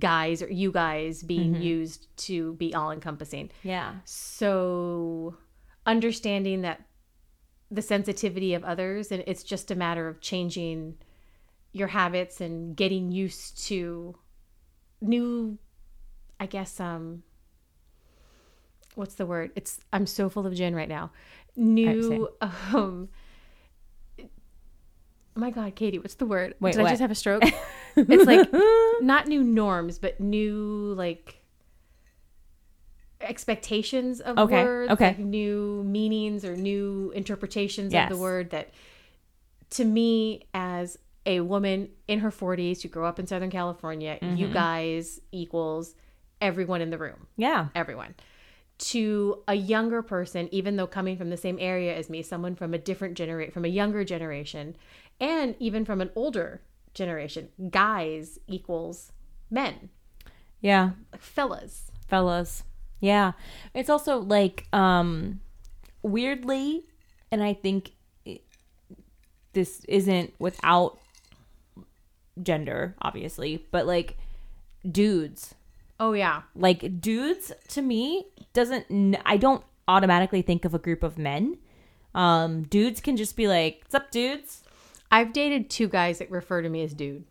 [0.00, 3.50] guys or you guys being used to be all encompassing.
[3.62, 3.94] Yeah.
[4.04, 5.36] So
[5.86, 6.82] understanding that
[7.70, 10.96] the sensitivity of others and it's just a matter of changing
[11.72, 14.16] your habits and getting used to
[15.00, 15.58] new
[16.38, 17.22] I guess um
[18.94, 19.50] what's the word?
[19.56, 21.10] It's I'm so full of gin right now.
[21.56, 23.08] New um
[24.18, 26.54] Oh my god, Katie, what's the word?
[26.60, 27.42] Wait, Did I just have a stroke?
[27.96, 28.48] it's like
[29.02, 31.42] not new norms, but new like
[33.20, 35.08] expectations of Okay, words, okay.
[35.08, 38.10] like new meanings or new interpretations Yes.
[38.10, 38.70] of the word that
[39.70, 44.36] to me as a woman in her 40s who grew up in Southern California, Mm-hmm.
[44.36, 45.94] you guys equals
[46.40, 47.68] everyone in the room Yeah.
[47.74, 48.14] everyone
[48.78, 52.74] to a younger person even though coming from the same area as me someone from
[52.74, 54.76] a different generation from a younger generation
[55.18, 56.60] and even from an older
[56.94, 59.12] generation guys equals
[59.50, 59.88] men
[60.60, 60.90] Yeah.
[61.18, 62.62] fellas fellas.
[63.00, 63.32] Yeah.
[63.74, 65.40] It's also like um
[66.02, 66.86] weirdly
[67.32, 67.92] and I think
[68.24, 68.42] it,
[69.52, 70.98] this isn't without
[72.42, 74.16] gender obviously, but like
[74.88, 75.54] dudes.
[76.00, 81.02] Oh yeah Like dudes to me doesn't n- I don't automatically think of a group
[81.02, 81.58] of men.
[82.14, 84.62] Um dudes can just be like, "What's up, dudes?"
[85.10, 87.22] i've dated two guys that refer to me as dude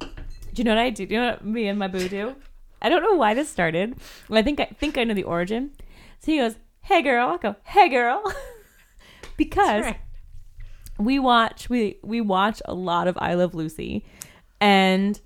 [0.00, 1.06] Do you know what I do?
[1.06, 2.36] Do you know what me and my boo do?
[2.82, 3.96] I don't know why this started.
[4.28, 5.70] Well, I think I think I know the origin.
[6.20, 8.22] So he goes, "Hey girl," I go, "Hey girl,"
[9.38, 10.00] because Right.
[10.98, 14.04] we watch we we watch a lot of I Love Lucy,
[14.60, 15.18] and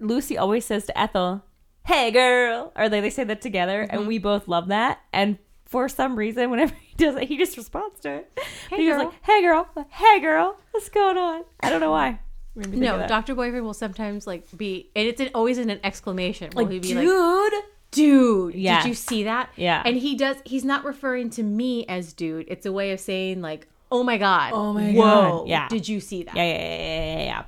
[0.00, 1.42] Lucy always says to Ethel,
[1.86, 4.08] "Hey girl," or they they say that together, and mm-hmm.
[4.08, 5.00] we both love that.
[5.12, 8.38] And for some reason, whenever he does it, he just responds to it.
[8.70, 9.04] Hey, he was girl.
[9.06, 12.20] like, "Hey girl, hey girl, what's going on?" I don't know why.
[12.54, 15.58] Made me think of no dr boyfriend will sometimes like be and it's an, always
[15.58, 17.52] in an exclamation will like, he be dude.
[17.52, 18.82] like dude Yes.
[18.82, 19.80] did you see that Yeah.
[19.84, 23.42] and he does he's not referring to me as dude it's a way of saying
[23.42, 25.48] like oh my god Oh my whoa God.
[25.48, 25.68] Yeah.
[25.68, 27.44] did you see that Yeah, yeah, yeah, yeah,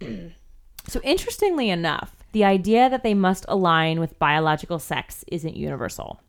[0.00, 0.28] yeah, yeah.
[0.88, 6.20] so interestingly enough, the idea that they must align with biological sex isn't universal.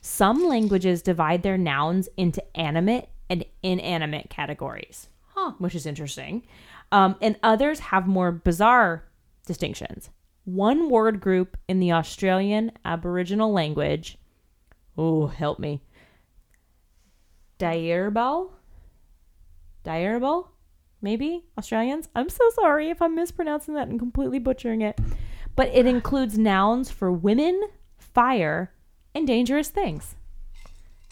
[0.00, 5.52] Some languages divide their nouns into animate and inanimate categories, Huh.
[5.58, 6.42] which is interesting.
[6.92, 9.04] Um, and others have more bizarre
[9.46, 10.10] distinctions.
[10.44, 14.18] One word group in the Australian Aboriginal language,
[14.98, 15.80] oh, help me,
[17.58, 18.50] Dairbal,
[19.84, 20.48] Dairbal,
[21.04, 22.08] maybe Australians.
[22.16, 24.98] I'm so sorry if I'm mispronouncing that and completely butchering it.
[25.54, 27.60] But it includes nouns for women,
[27.98, 28.72] fire,
[29.14, 30.16] and dangerous things.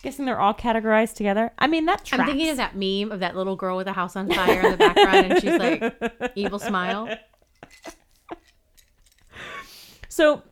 [0.03, 1.53] Guessing they're all categorized together.
[1.59, 2.23] I mean, that tracks.
[2.23, 4.73] I'm thinking of that meme of that little girl with a house on fire in
[4.73, 7.09] the background, and she's like, evil smile.
[10.09, 10.43] So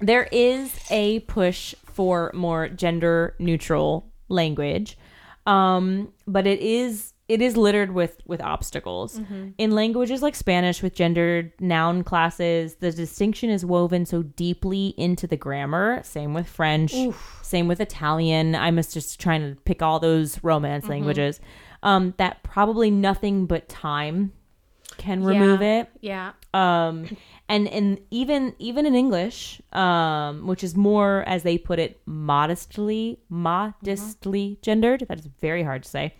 [0.00, 4.98] there is a push for more gender neutral language.
[5.46, 9.20] Um, but it is it is littered with with obstacles.
[9.58, 15.26] In languages like Spanish with gendered noun classes, the distinction is woven so deeply into
[15.26, 16.00] the grammar.
[16.04, 16.94] Same with French,
[17.42, 18.54] same with Italian.
[18.54, 21.40] I was just trying to pick all those romance languages.
[21.82, 24.32] Um, that probably nothing but time
[24.98, 25.80] can remove Yeah.
[25.80, 26.32] it Yeah.
[26.54, 27.06] um
[27.50, 33.18] and and even even in english um which is more as they put it modestly
[33.28, 36.14] modestly gendered that is very hard to say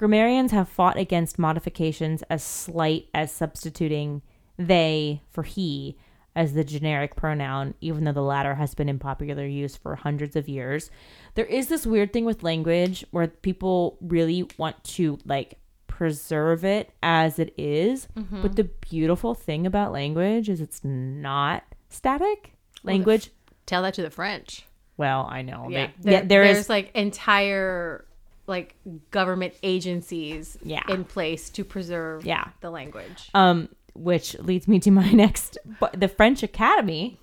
[0.00, 4.22] grammarians have fought against modifications as slight as substituting
[4.56, 5.94] they for he
[6.34, 10.36] as the generic pronoun, even though the latter has been in popular use for hundreds
[10.36, 10.90] of years.
[11.34, 16.90] There is this weird thing with language where people really want to like preserve it
[17.02, 18.08] as it is.
[18.16, 18.40] Mm-hmm.
[18.40, 22.54] But the beautiful thing about language is it's not static.
[22.84, 23.30] Language,
[23.66, 24.64] Tell that to the French.
[24.96, 25.66] well, I know.
[25.68, 28.06] Yeah, They- there, yeah, there there's is like entire
[28.50, 28.74] like
[29.10, 30.82] government agencies Yeah.
[30.90, 32.48] in place to preserve Yeah.
[32.60, 33.30] the language.
[33.32, 35.56] Um, which leads me to my next.
[35.80, 37.18] But the French Academy,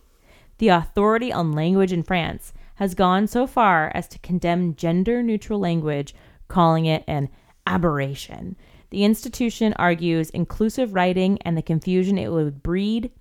[0.57, 5.59] the authority on language in France, has gone so far as to condemn gender neutral
[5.59, 6.15] language,
[6.47, 7.29] calling it an
[7.67, 8.55] aberration.
[8.89, 13.11] The institution argues inclusive writing and the confusion it would breed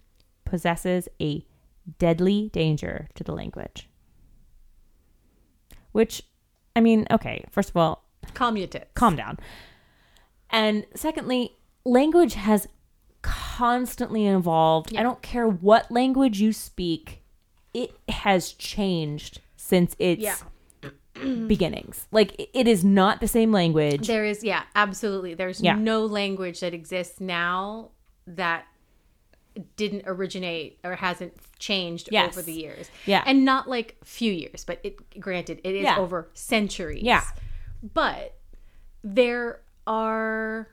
[0.45, 1.45] possesses a
[1.99, 3.89] deadly danger to the language.
[5.93, 6.23] Which,
[6.77, 8.87] I mean, okay, first of all, Calm your tits.
[8.95, 9.39] calm down.
[10.51, 12.69] And secondly, language has
[13.23, 14.95] constantly evolved.
[14.97, 17.23] I don't care what language you speak,
[17.75, 20.37] it has changed since its Yeah.
[21.47, 22.07] beginnings.
[22.13, 24.07] Like it- it is not the same language.
[24.07, 25.35] There is, yeah, absolutely.
[25.35, 25.75] There's Yeah.
[25.77, 27.91] no language that exists now
[28.27, 28.67] that
[29.77, 32.33] didn't originate or hasn't changed Yes.
[32.37, 32.91] over the years.
[33.07, 33.23] Yeah.
[33.27, 35.99] And not like few years, but it granted it is Yeah.
[35.99, 37.03] over centuries.
[37.03, 37.23] Yeah.
[37.83, 38.35] But
[39.03, 40.69] there are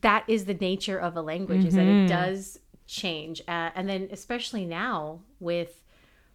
[0.00, 2.06] that is the nature of a language is that Mm-hmm.
[2.06, 5.82] it does change uh, and then especially now with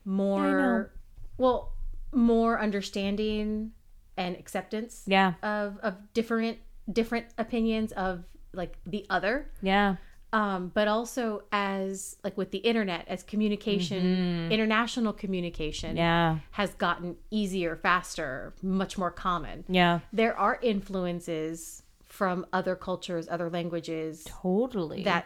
[0.05, 0.91] more
[1.37, 1.73] well
[2.11, 3.71] more understanding
[4.17, 5.33] and acceptance Yeah.
[5.43, 6.57] of of different
[6.91, 9.97] different opinions of like the other Yeah.
[10.31, 15.97] Um but also as like with the internet as communication international communication Mm-hmm.
[15.97, 16.37] Yeah.
[16.51, 19.99] has gotten easier faster much more common Yeah.
[20.13, 25.03] there are influences from other cultures other languages Totally.
[25.03, 25.25] that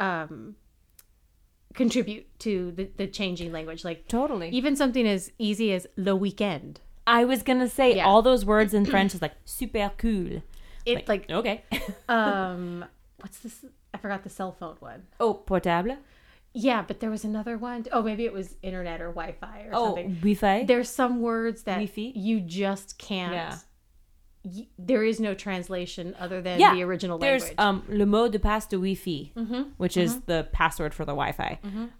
[0.00, 0.56] um
[1.74, 4.48] contribute to the, the changing language like totally.
[4.50, 8.06] even something as easy as le weekend I was going to say Yeah.
[8.06, 10.42] all those words in French is like super cool.
[10.84, 11.62] it like Okay.
[12.08, 12.84] um
[13.20, 13.64] what's this
[13.96, 15.96] i forgot the cell phone one oh, portable.
[16.52, 19.84] yeah but there was another one oh maybe it was internet or wi-fi or Oh,
[19.86, 20.64] something Wi-Fi.
[20.64, 22.12] there's some words that Wi-Fi?
[22.14, 23.56] you just can't Yeah.
[24.44, 28.30] y- there is no translation other than Yeah, the original There's language um le mot
[28.32, 29.32] de passe de Wi-Fi,
[29.76, 31.58] which is the password for the Wi-Fi.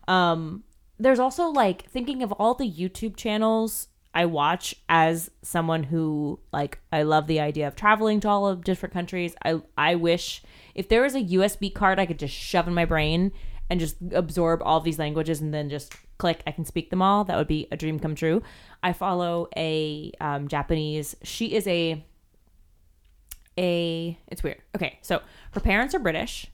[0.09, 0.62] Um,
[0.98, 6.79] there's also like thinking of all the YouTube channels I watch as someone who like
[6.90, 9.37] I love the idea of traveling to all of different countries.
[9.44, 10.42] I I wish
[10.74, 13.31] if there was a USB card I could just shove in my brain
[13.68, 17.24] and just absorb all these languages and then just click I can speak them all.
[17.24, 18.42] That would be a dream come true.
[18.83, 21.14] I follow a um, Japanese.
[21.22, 22.02] She is a
[23.59, 24.62] a it's weird.
[24.74, 26.50] Okay, so her parents are British.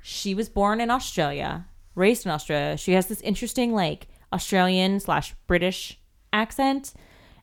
[0.00, 2.78] She was born in Australia, raised in Australia.
[2.78, 5.98] She has this interesting like Australian slash British
[6.34, 6.92] accent,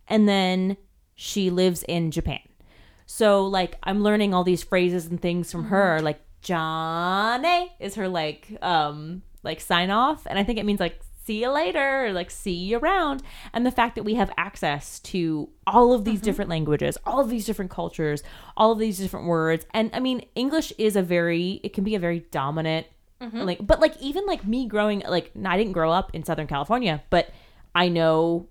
[0.08, 0.78] and then
[1.16, 2.42] she lives in Japan.
[3.08, 5.98] So like I'm learning all these phrases and things from her.
[5.98, 6.06] Mm-hmm.
[6.06, 10.80] Like ja ne is her like um like sign off, and I think it means
[10.80, 13.24] like see you later or like see you around.
[13.54, 16.26] And the fact that we have access to all of these mm-hmm.
[16.26, 18.24] different languages, all of these different cultures,
[18.56, 21.96] all of these different words, and I mean English is a very it can be
[21.96, 22.88] a very dominant
[23.22, 23.42] mm-hmm.
[23.42, 27.04] like but like even like me growing like I didn't grow up in Southern California,
[27.10, 27.30] but
[27.74, 28.48] I know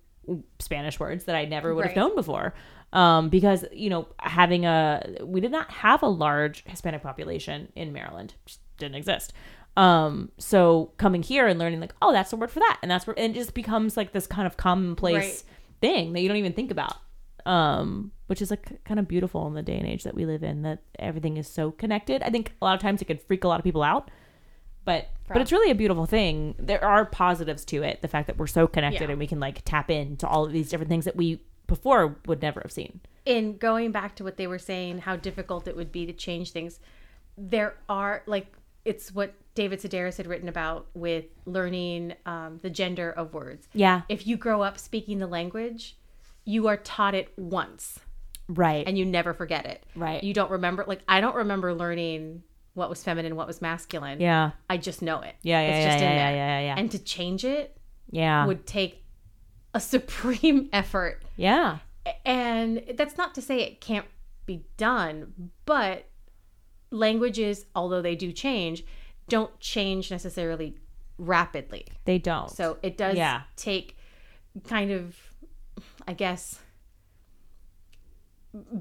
[0.58, 2.54] Spanish words that I never would have known before.
[2.92, 7.92] Um, because you know, having a we did not have a large Hispanic population in
[7.92, 9.32] Maryland, just didn't exist.
[9.76, 13.06] Um, so coming here and learning like, oh, that's the word for that, and that's
[13.06, 15.44] where and it just becomes like this kind of commonplace Right.
[15.80, 16.96] thing that you don't even think about.
[17.46, 20.42] Um, which is like kind of beautiful in the day and age that we live
[20.42, 22.22] in, that everything is so connected.
[22.22, 24.10] I think a lot of times it could freak a lot of people out,
[24.84, 26.54] but but it's really a beautiful thing.
[26.58, 28.02] There are positives to it.
[28.02, 29.10] The fact that we're so connected Yeah.
[29.10, 32.42] and we can like tap into all of these different things that we before would
[32.42, 33.00] never have seen.
[33.26, 36.50] in going back to what they were saying, how difficult it would be to change
[36.50, 36.80] things,
[37.38, 38.46] there are like
[38.84, 43.68] it's what David Sedaris had written about with learning um, the gender of words.
[43.74, 44.02] Yeah.
[44.08, 45.96] If you grow up speaking the language,
[46.44, 48.00] you are taught it once
[48.48, 48.84] Right.
[48.88, 49.84] and you never forget it.
[49.94, 50.24] Right.
[50.24, 52.42] You don't remember like I don't remember learning
[52.80, 54.20] what was feminine, what was masculine.
[54.20, 54.50] yeah.
[54.68, 55.36] I just know it.
[55.42, 56.36] Yeah, yeah, it's yeah, just yeah, in yeah, there.
[56.36, 56.74] yeah, yeah.
[56.80, 57.76] And to change it
[58.10, 58.46] Yeah.
[58.46, 59.04] would take
[59.74, 61.78] a supreme effort yeah.
[62.24, 64.06] and that's not to say it can't
[64.46, 65.32] be done
[65.64, 66.06] but
[66.90, 68.82] languages although they do change
[69.28, 70.76] don't change necessarily
[71.18, 72.50] rapidly They don't.
[72.50, 73.42] so it does Yeah.
[73.54, 73.96] take
[74.64, 75.16] kind of
[76.08, 76.58] i guess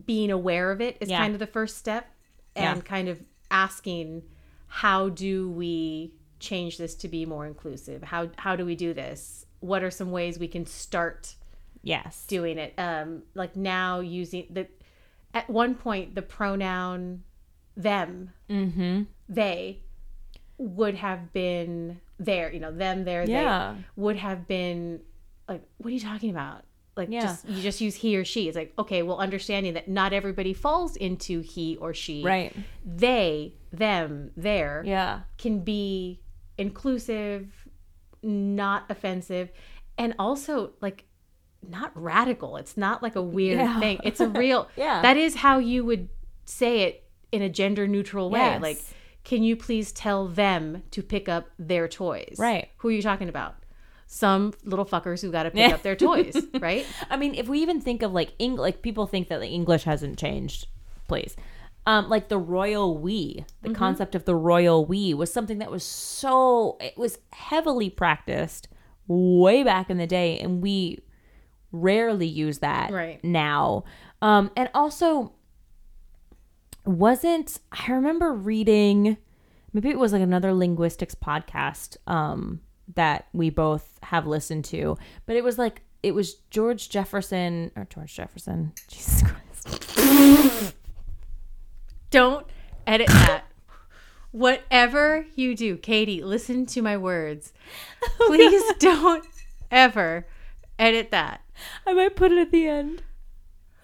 [0.05, 1.19] being aware of it is Yeah.
[1.19, 2.07] kind of the first step
[2.55, 2.81] and Yeah.
[2.81, 3.19] kind of
[3.51, 4.23] asking
[4.67, 8.03] how do we change this to be more inclusive?
[8.03, 9.45] How how do we do this?
[9.59, 11.35] What are some ways we can start
[11.81, 12.25] Yes.
[12.27, 12.73] doing it?
[12.77, 14.67] Um, like now using the
[15.33, 17.23] at one point the pronoun
[17.75, 19.03] them, Mm-hmm.
[19.27, 19.79] they
[20.57, 22.51] would have been there.
[22.51, 23.75] You know, them, there, Yeah.
[23.77, 25.01] they would have been
[25.47, 26.63] like, what are you talking about?
[26.99, 27.21] Like, Yeah.
[27.21, 28.47] just you just use he or she.
[28.47, 32.23] It's like okay, well, understanding that not everybody falls into he or she.
[32.23, 32.53] Right.
[32.85, 35.21] They, them, there Yeah.
[35.39, 36.19] can be
[36.59, 37.67] inclusive,
[38.21, 39.49] not offensive,
[39.97, 41.05] and also like
[41.67, 42.55] not radical.
[42.57, 43.79] It's not like a weird Yeah.
[43.79, 43.99] thing.
[44.03, 44.67] It's a real.
[44.77, 45.01] Yeah.
[45.01, 46.09] That is how you would
[46.45, 48.39] say it in a gender neutral way.
[48.39, 48.61] Yes.
[48.61, 48.79] Like,
[49.23, 52.35] can you please tell them to pick up their toys?
[52.39, 52.69] Right.
[52.77, 53.55] Who are you talking about?
[54.11, 56.83] Some little fuckers who got to pick up their toys, right?
[57.11, 59.83] I mean, if we even think of like Eng- like people think that like, English
[59.83, 60.65] hasn't changed,
[61.07, 61.35] please.
[61.85, 65.83] Um, like the royal we, the concept of the royal we was something that was
[65.83, 68.67] so it was heavily practiced
[69.07, 71.03] way back in the day, and we
[71.71, 73.23] rarely use that Right.
[73.23, 73.83] now.
[74.23, 75.33] Um, and also
[76.85, 79.17] wasn't I remember reading
[79.73, 82.61] maybe it was like another linguistics podcast um
[82.95, 87.85] that we both have listened to, but it was like it was George Jefferson or
[87.85, 88.73] George Jefferson.
[88.87, 90.75] Jesus Christ.
[92.09, 92.47] Don't
[92.87, 93.43] edit that.
[94.31, 97.51] Whatever you do, Katie, listen to my words.
[98.17, 99.25] Please don't
[99.71, 100.27] ever
[100.77, 101.41] edit that.
[101.85, 103.03] I might put it at the end.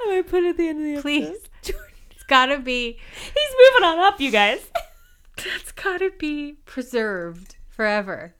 [0.02, 1.28] I might put it at the end of the Please.
[1.28, 1.82] episode.
[2.12, 4.66] It's gotta be He's moving on up, you guys.
[5.38, 8.36] it's gotta be preserved forever.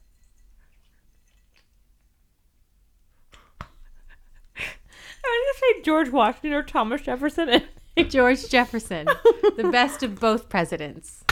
[5.76, 7.62] I was gonna say George Washington or Thomas Jefferson.
[8.10, 9.08] George Jefferson,
[9.58, 11.24] the best of both presidents.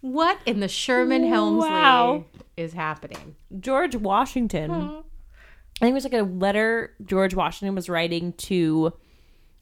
[0.00, 2.24] What in the Sherman Hemsley Wow.
[2.56, 3.36] is happening?
[3.58, 4.70] George Washington.
[4.70, 8.92] I think it was like a letter George Washington was writing to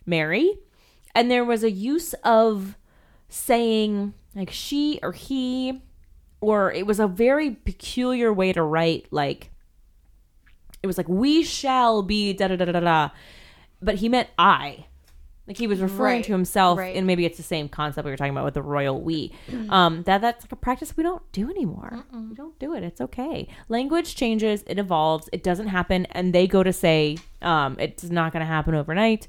[0.05, 0.53] Mary.
[1.15, 2.77] And there was a use of
[3.29, 5.83] saying like she or he,
[6.41, 9.51] or it was a very peculiar way to write, like,
[10.83, 13.11] it was like, we shall be da da da da da.
[13.81, 14.87] But he meant I.
[15.47, 16.95] Like he was referring Right, to himself, right.
[16.95, 19.33] and maybe it's the same concept we were talking about with the royal we.
[19.71, 22.05] Um, that that's like a practice we don't do anymore.
[22.13, 22.85] We don't do it.
[22.85, 23.49] It's okay.
[23.69, 28.33] Language changes, it evolves, it doesn't happen, and they go to say um, it's not
[28.33, 29.27] going to happen overnight.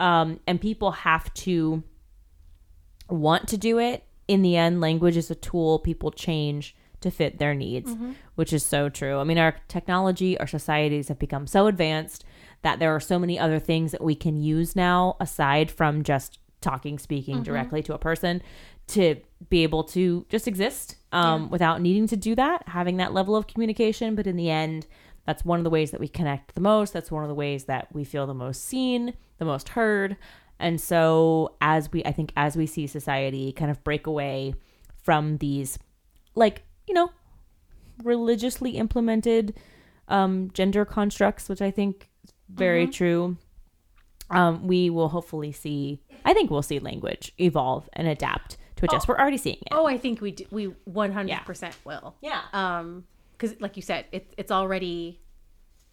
[0.00, 1.84] Um, and people have to
[3.08, 4.02] want to do it.
[4.26, 5.78] In the end, language is a tool.
[5.78, 7.94] People change to fit their needs,
[8.34, 9.18] which is so true.
[9.18, 12.24] I mean, our technology, our societies have become so advanced
[12.62, 16.38] that there are so many other things that we can use now aside from just
[16.60, 18.40] talking, speaking directly to a person
[18.88, 19.16] to
[19.48, 23.46] be able to just exist um, without needing to do that, having that level of
[23.46, 24.14] communication.
[24.14, 24.86] But in the end,
[25.26, 26.92] that's one of the ways that we connect the most.
[26.92, 30.16] That's one of the ways that we feel the most seen, the most heard.
[30.58, 34.54] And so, as we, I think, as we see society kind of break away
[35.02, 35.78] from these,
[36.34, 37.10] like, you know,
[38.02, 39.54] religiously implemented
[40.08, 43.36] um, gender constructs, which I think is very true.
[44.30, 46.00] Um, we will hopefully see.
[46.24, 49.06] I think we'll see language evolve and adapt to adjust.
[49.08, 49.68] We're already seeing it.
[49.72, 52.14] Oh, I think we do, we 100% will.
[52.20, 52.40] yeah.
[52.52, 55.20] um because like you said it, it's already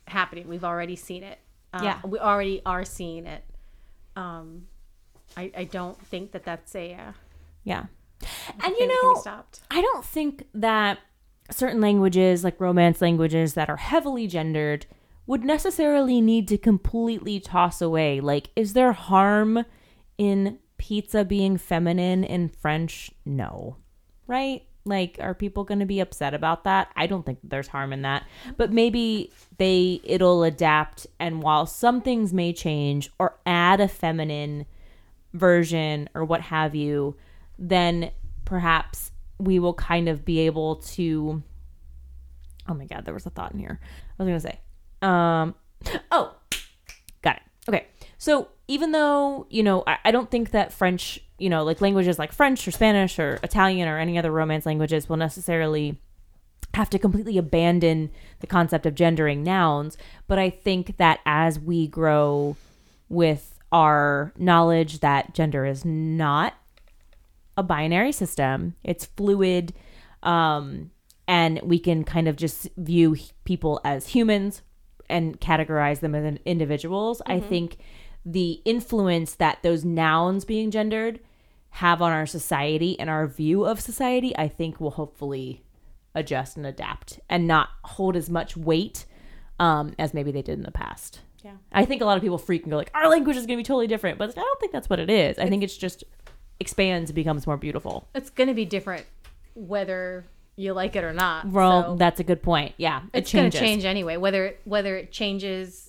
[0.07, 1.39] happening we've already seen it
[1.73, 1.99] uh, Yeah.
[2.05, 3.43] we already are seeing it
[4.15, 4.67] um
[5.35, 7.11] i i don't think that that's a uh,
[7.63, 7.85] yeah.
[8.21, 10.99] And you that can be know, I don't think that
[11.51, 14.85] certain languages, like romance languages that are heavily gendered,
[15.25, 18.19] would necessarily need to completely toss away.
[18.19, 19.65] Like, is there harm
[20.17, 23.11] in pizza being feminine in French?
[23.25, 23.77] No.
[24.27, 24.63] Right?
[24.85, 26.91] Like, are people going to be upset about that?
[26.95, 28.25] I don't think there's harm in that.
[28.57, 34.65] But maybe they it'll adapt and while some things may change or add a feminine
[35.33, 37.15] version or what have you,
[37.59, 38.11] then
[38.45, 41.43] perhaps we will kind of be able to.
[42.67, 43.79] Oh my God, there was a thought in here.
[43.81, 44.59] I was going to say,
[45.01, 45.55] um,
[46.11, 46.35] oh,
[47.21, 47.41] got it.
[47.67, 47.87] Okay.
[48.17, 52.19] So even though, you know, I, I don't think that French, you know, like languages
[52.19, 55.99] like French or Spanish or Italian or any other Romance languages will necessarily
[56.75, 58.11] have to completely abandon
[58.41, 59.97] the concept of gendering nouns.
[60.27, 62.55] But I think that as we grow
[63.07, 66.53] with our knowledge that gender is not
[67.59, 69.73] a binary system, it's fluid,
[70.23, 70.91] um,
[71.27, 74.61] and we can kind of just view people as humans
[75.09, 77.21] and categorize them as in- individuals.
[77.25, 77.77] I think
[78.25, 81.19] the influence that those nouns being gendered
[81.71, 85.63] have on our society and our view of society, I think will hopefully
[86.15, 89.05] adjust and adapt and not hold as much weight
[89.59, 91.19] um, as maybe they did in the past.
[91.43, 91.53] Yeah.
[91.71, 93.61] I think a lot of people freak and go like, our language is going to
[93.61, 95.37] be totally different, but I don't think that's what it is.
[95.37, 96.03] I think it's just
[96.59, 98.07] expands and becomes more beautiful.
[98.15, 99.05] It's going to be different
[99.55, 101.47] whether you like it or not.
[101.47, 102.73] Well, So that's a good point.
[102.77, 104.17] Yeah, it it's going to change anyway.
[104.17, 105.85] Whether whether it changes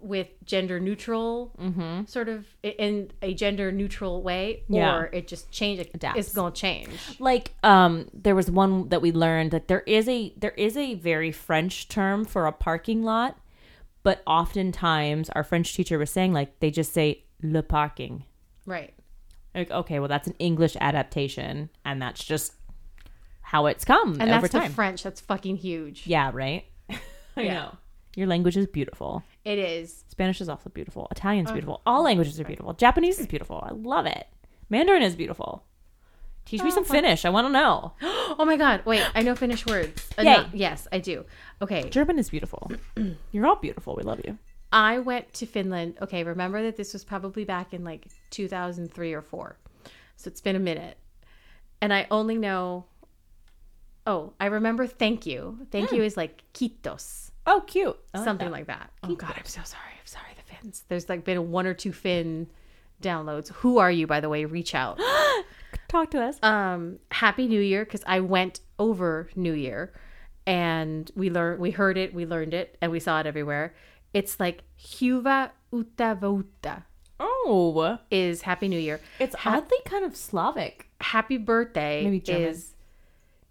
[0.00, 2.04] with gender neutral Mm-hmm.
[2.06, 4.96] sort of in a gender neutral way, Yeah.
[4.96, 6.18] or it just change Adapts.
[6.20, 6.90] It's going to change.
[7.18, 10.94] like um there was one that we learned that there is a there is a
[10.94, 13.36] very french term for a parking lot
[14.04, 18.24] but oftentimes our french teacher was saying like they just say le parking
[18.66, 18.92] Right.
[19.58, 22.54] Like okay well that's an english adaptation and that's just
[23.42, 25.02] how it's come And over that's the French.
[25.02, 26.06] That's fucking huge.
[26.06, 26.64] yeah right?
[26.90, 27.54] I Yeah.
[27.54, 27.76] know.
[28.16, 29.22] Your language is beautiful.
[29.44, 30.04] It is.
[30.08, 31.06] spanish is also beautiful.
[31.10, 31.54] Italian's Oh.
[31.54, 31.80] beautiful.
[31.86, 32.72] All languages are beautiful.
[32.74, 33.62] Japanese is beautiful.
[33.64, 34.26] I love it.
[34.68, 35.62] Mandarin is beautiful.
[36.44, 37.24] Teach me some finnish.
[37.24, 37.92] I want to know.
[38.40, 38.82] Oh my god!
[38.84, 40.06] Wait, I know Finnish words.
[40.18, 41.24] Uh, yes, I do.
[41.62, 42.70] Okay, german is beautiful.
[43.32, 43.96] You're all beautiful.
[43.96, 44.38] We love you
[44.72, 45.96] I went to Finland.
[46.02, 49.56] Okay, remember that this was probably back in like 2003 or 4.
[50.16, 50.96] So it's been a minute.
[51.80, 52.86] And I only know
[54.06, 55.66] Oh, I remember thank you.
[55.70, 57.98] Thank you is like kiitos, Oh, cute.
[58.14, 58.52] Like something that.
[58.52, 58.90] like that.
[59.02, 59.92] Oh god, I'm so sorry.
[59.98, 60.84] I'm sorry the Finns.
[60.88, 62.46] There's like been one or two Finn
[63.02, 63.48] downloads.
[63.48, 64.44] Who are you by the way?
[64.46, 64.98] Reach out.
[65.88, 66.38] Talk to us.
[66.42, 69.92] um happy new year because i went over new year
[70.46, 73.74] and we learned we heard it we learned it and we saw it everywhere
[74.14, 76.84] it's like huva utavota
[77.20, 80.88] Oh, is happy new year it's oddly kind of Slavic.
[81.00, 82.42] happy birthday Maybe German.
[82.44, 82.74] is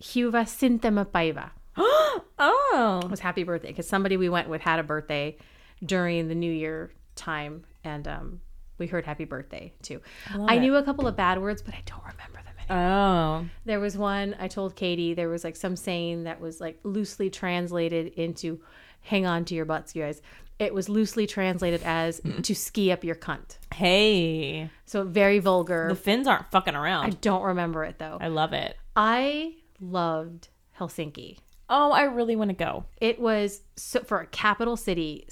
[0.01, 5.37] huva sintemapaiva oh, was happy birthday because somebody we went with had a birthday
[5.83, 8.41] during the new year time and um
[8.77, 9.99] we heard happy birthday too
[10.47, 10.59] i it.
[10.59, 13.97] knew a couple of bad words but i don't remember them anymore oh, There was
[13.97, 15.13] one I told Katie.
[15.13, 18.59] There was like some saying that was like loosely translated into
[19.01, 20.21] "hang on to your butts, you guys."
[20.59, 22.43] It was loosely translated as mm.
[22.43, 25.87] "to ski up your cunt." hey, So very vulgar.
[25.89, 27.05] the Finns aren't fucking around.
[27.05, 28.17] I don't remember it though.
[28.19, 28.75] I love it.
[28.95, 30.49] I loved
[30.79, 31.37] Helsinki.
[31.69, 32.85] Oh, I really want to go.
[32.99, 35.27] It was so for a capital city,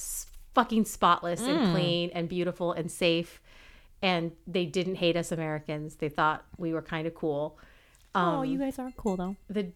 [0.54, 1.72] fucking spotless and mm.
[1.72, 3.42] clean and beautiful and safe.
[4.02, 5.96] And they didn't hate us Americans.
[5.96, 7.58] They thought we were kind of cool.
[8.14, 9.36] oh, um, you guys aren't cool though.
[9.50, 9.72] the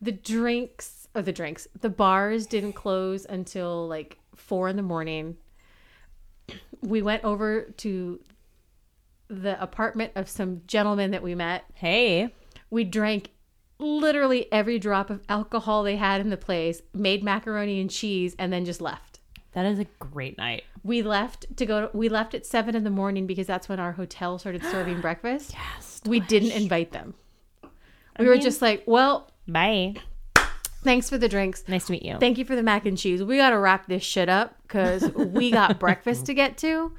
[0.00, 5.36] the drinks or the drinks the bars didn't close until like four in the morning
[6.82, 8.20] we went over to
[9.28, 12.32] the apartment of some gentlemen that we met Hey,
[12.70, 13.30] we drank
[13.78, 18.52] literally every drop of alcohol they had in the place made macaroni and cheese and
[18.52, 19.20] then just left
[19.52, 20.62] that is a great night.
[20.82, 23.92] we left to go we left at seven in the morning because that's when our
[23.92, 26.00] hotel started serving breakfast Yes.
[26.06, 27.14] we didn't invite them
[28.18, 29.94] we were mean- just like well Bye.
[30.86, 32.16] Thanks for the drinks Nice to meet you.
[32.18, 33.22] Thank you for the mac and cheese.
[33.22, 36.92] We got to wrap this shit up because we got breakfast to get to.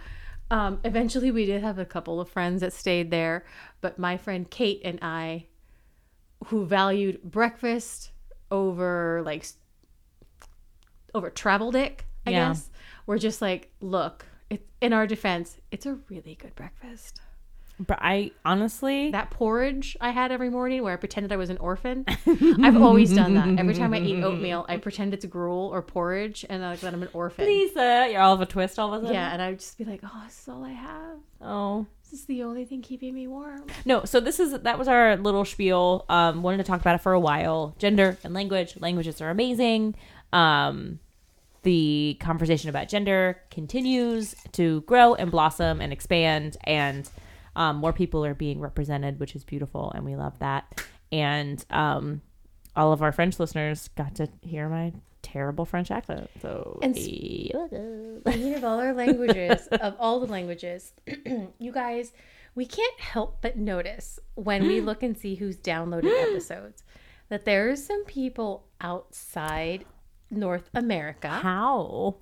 [0.52, 3.46] Um, eventually, we did have a couple of friends that stayed there,
[3.82, 5.48] but my friend Kate and I,
[6.46, 8.12] who valued breakfast
[8.52, 9.46] over like
[11.14, 12.50] over travel dick, I Yeah.
[12.50, 12.70] guess,
[13.08, 17.20] were just like, look, it, in our defense, it's a really good breakfast.
[17.80, 21.58] But I honestly, That porridge I had every morning where I pretended I was an
[21.58, 22.06] orphan.
[22.08, 23.60] I've always done that.
[23.60, 27.04] Every time I eat oatmeal, I pretend it's gruel or porridge and I, that I'm
[27.04, 27.46] an orphan.
[27.46, 29.14] Lisa, you're all of a twist all of a sudden.
[29.14, 31.18] Yeah, and I would just be like, oh, this is all I have.
[31.42, 31.86] Oh.
[32.10, 33.66] This is the only thing keeping me warm.
[33.84, 36.06] No, so this is that was our little spiel.
[36.08, 37.76] Um, wanted to talk about it for a while.
[37.80, 38.80] Gender and language.
[38.80, 39.94] Languages are amazing.
[40.32, 41.00] Um,
[41.64, 47.10] the conversation about gender continues to grow and blossom and expand, and
[47.58, 50.82] um, more people are being represented, which is beautiful, and we love that.
[51.12, 52.22] And um,
[52.76, 54.94] all of our French listeners got to hear my
[55.24, 56.30] terrible French accent.
[56.42, 60.94] So And Speaking of all our languages, of all the languages,
[61.60, 62.14] you guys,
[62.54, 66.84] we can't help but notice when we look and see who's downloaded episodes
[67.30, 69.84] that there are some people outside
[70.30, 71.30] North America.
[71.30, 72.18] how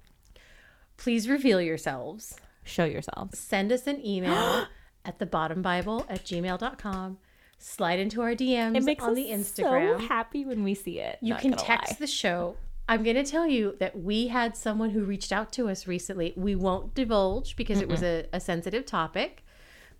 [0.98, 2.38] Please reveal yourselves.
[2.64, 3.38] show yourselves.
[3.38, 4.68] Send us an email
[5.06, 7.18] at thebottombible at gmail.com.
[7.58, 10.00] Slide into our DMs It makes on us the Instagram.
[10.00, 11.18] so happy when we see it.
[11.22, 11.98] You not can text lie.
[12.00, 12.58] the show.
[12.88, 16.34] I'm going to tell you that we had someone who reached out to us recently.
[16.36, 19.44] We won't divulge because it was a, a sensitive topic,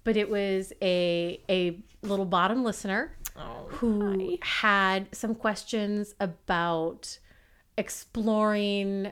[0.04, 7.18] but it was a a little bottom listener Oh, who had some questions about
[7.78, 9.12] exploring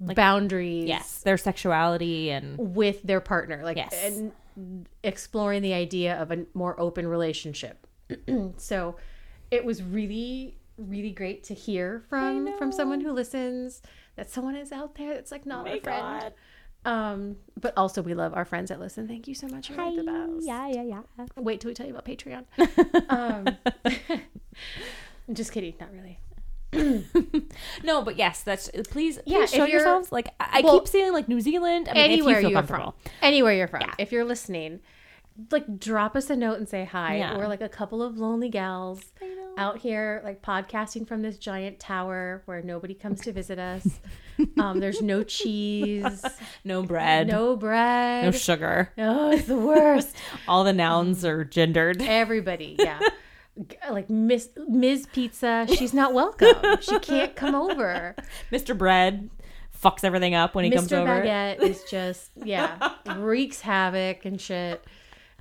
[0.00, 3.92] boundaries Yes, their sexuality and with their partner, like Yes.
[4.04, 4.32] and
[5.02, 7.86] exploring the idea of a more open relationship.
[8.56, 8.96] so
[9.50, 13.82] it was really, really great to hear from from someone who listens.
[14.16, 16.20] That someone is out there that's like not my a friend.
[16.20, 16.34] God.
[16.84, 19.06] Um, but also we love our friends that listen.
[19.06, 19.70] Thank you so much.
[19.70, 20.46] You're the best.
[20.46, 21.26] Yeah, yeah, yeah.
[21.36, 22.44] Wait till we tell you about Patreon.
[23.08, 23.46] um,
[25.32, 26.18] just kidding, not really.
[27.84, 29.18] No, but yes, that's please.
[29.26, 30.12] Yeah, show yourselves.
[30.12, 31.88] Like I, Well, keep saying, like New Zealand.
[31.88, 32.94] I mean, Anywhere you comfortable.
[33.02, 33.94] from, anywhere you're from, Yeah.
[33.98, 34.80] if you're listening,
[35.50, 37.16] like drop us a note and say hi.
[37.16, 37.36] Yeah.
[37.36, 39.00] We're like a couple of lonely gals
[39.58, 44.00] out here, like podcasting from this giant tower where nobody comes to visit us.
[44.58, 46.24] um, there's no cheese,
[46.64, 47.28] No bread.
[47.28, 48.24] no bread.
[48.24, 48.90] No sugar.
[48.98, 50.16] Oh, it's the worst.
[50.48, 52.00] All the nouns are gendered.
[52.00, 52.98] Everybody, yeah.
[53.90, 55.06] Like Miss Ms.
[55.12, 56.54] Pizza, she's not welcome.
[56.80, 58.16] She can't come over.
[58.52, 58.76] Mr.
[58.76, 59.28] Bread
[59.82, 61.06] fucks everything up when he comes over.
[61.06, 61.24] Mr.
[61.24, 64.82] Baguette is just yeah, wreaks havoc and shit.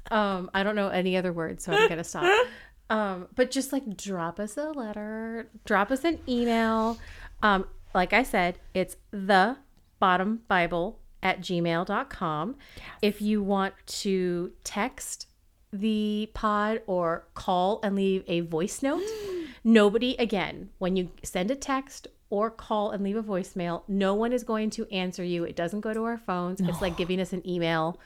[0.09, 2.47] Um, I don't know any other words, so I'm gonna stop.
[2.89, 6.97] Um, but just like drop us a letter, drop us an email.
[7.41, 9.57] Um, like I said, it's the
[9.99, 12.55] bottom Bible at gmail.com.
[13.01, 15.27] If you want to text
[15.73, 19.03] the pod or call and leave a voice note,
[19.63, 24.33] nobody, again, when you send a text or call and leave a voicemail, no one
[24.33, 25.43] is going to answer you.
[25.43, 26.61] It doesn't go to our phones.
[26.61, 27.99] It's like giving us an email.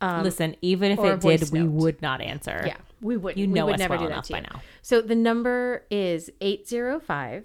[0.00, 2.62] Um, Listen, even if it did, voice we would not answer.
[2.66, 3.36] Yeah, we would.
[3.36, 4.46] You know we would us never well do that enough to by you.
[4.50, 4.62] now.
[4.80, 7.44] So the number is 805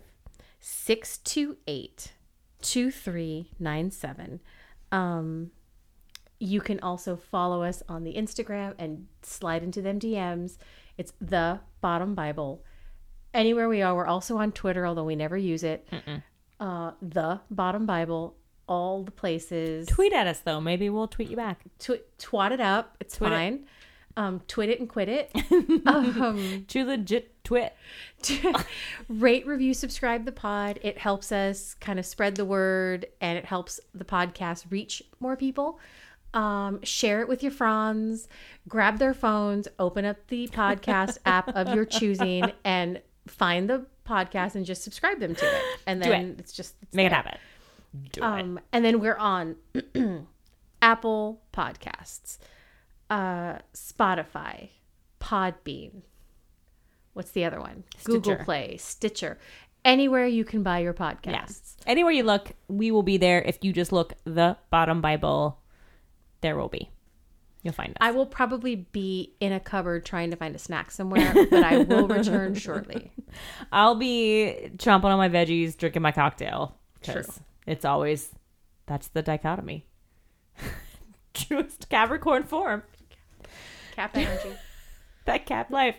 [0.59, 2.14] 628
[2.61, 4.39] 2397.
[4.91, 5.51] Um,
[6.43, 10.57] You can also follow us on the Instagram and slide into them DMs.
[10.97, 12.65] It's the bottom Bible.
[13.33, 15.87] Anywhere we are, we're also on Twitter, although we never use it.
[16.59, 18.35] Uh, the bottom Bible,
[18.67, 19.87] all the places.
[19.87, 20.59] Tweet at us though.
[20.59, 21.61] Maybe we'll tweet you back.
[21.79, 22.97] Tw- twat it up.
[22.99, 23.35] It's Twit it.
[23.35, 23.65] fine.
[24.17, 25.31] Um, twit it and quit it.
[25.87, 27.73] um, True legit twit.
[29.07, 30.77] rate, review, subscribe the pod.
[30.83, 35.37] It helps us kind of spread the word and it helps the podcast reach more
[35.37, 35.79] people.
[36.34, 38.27] Um, share it with your friends.
[38.67, 44.55] Grab their phones, open up the podcast app of your choosing, and find the podcast
[44.55, 45.61] and just subscribe them to it.
[45.88, 47.38] And then it's just it's Make it happen.
[48.11, 48.23] Do it.
[48.23, 49.55] Um, and then we're on
[50.81, 52.39] Apple Podcasts,
[53.09, 54.69] uh, Spotify,
[55.19, 56.01] Podbean.
[57.13, 57.84] What's the other one?
[58.03, 59.38] Google Play, Stitcher,
[59.86, 61.25] anywhere you can buy your podcasts.
[61.25, 61.77] Yes.
[61.86, 63.41] Anywhere you look, we will be there.
[63.41, 65.59] If you just look the bottom Bible,
[66.43, 66.91] there will be.
[67.63, 67.97] You'll find us.
[68.01, 71.77] I will probably be in a cupboard trying to find a snack somewhere, but I
[71.77, 73.11] will return shortly.
[73.71, 76.77] I'll be chomping on my veggies, drinking my cocktail.
[77.01, 77.23] True.
[77.65, 78.29] It's always
[78.85, 79.85] that's the dichotomy.
[81.33, 82.83] Truest Capricorn form.
[83.95, 84.49] Cap energy.
[85.25, 85.95] That cap life.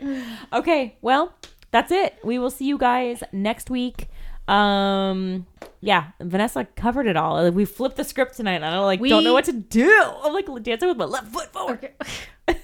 [0.52, 1.32] Okay, well,
[1.70, 2.18] that's it.
[2.22, 4.10] We will see you guys next week.
[4.48, 5.46] Um
[5.80, 7.50] yeah, Vanessa covered it all.
[7.50, 8.62] We flipped the script tonight.
[8.62, 9.90] I don't like We- don't know what to do.
[10.22, 11.90] I'm like dancing with my left foot forward.
[12.48, 12.60] Okay.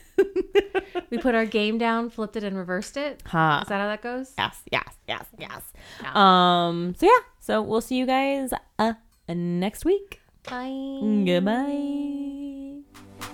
[1.10, 3.22] we put our game down, flipped it, and reversed it.
[3.26, 3.60] Huh.
[3.62, 4.32] Is that how that goes?
[4.38, 5.62] Yes, yes, yes, yes.
[6.02, 6.12] Yeah.
[6.14, 6.94] Um.
[6.98, 7.18] So yeah.
[7.38, 8.94] So we'll see you guys uh
[9.28, 10.20] next week.
[10.48, 11.00] Bye.
[11.26, 12.80] Goodbye.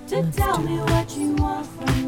[0.09, 2.07] To tell me what you want from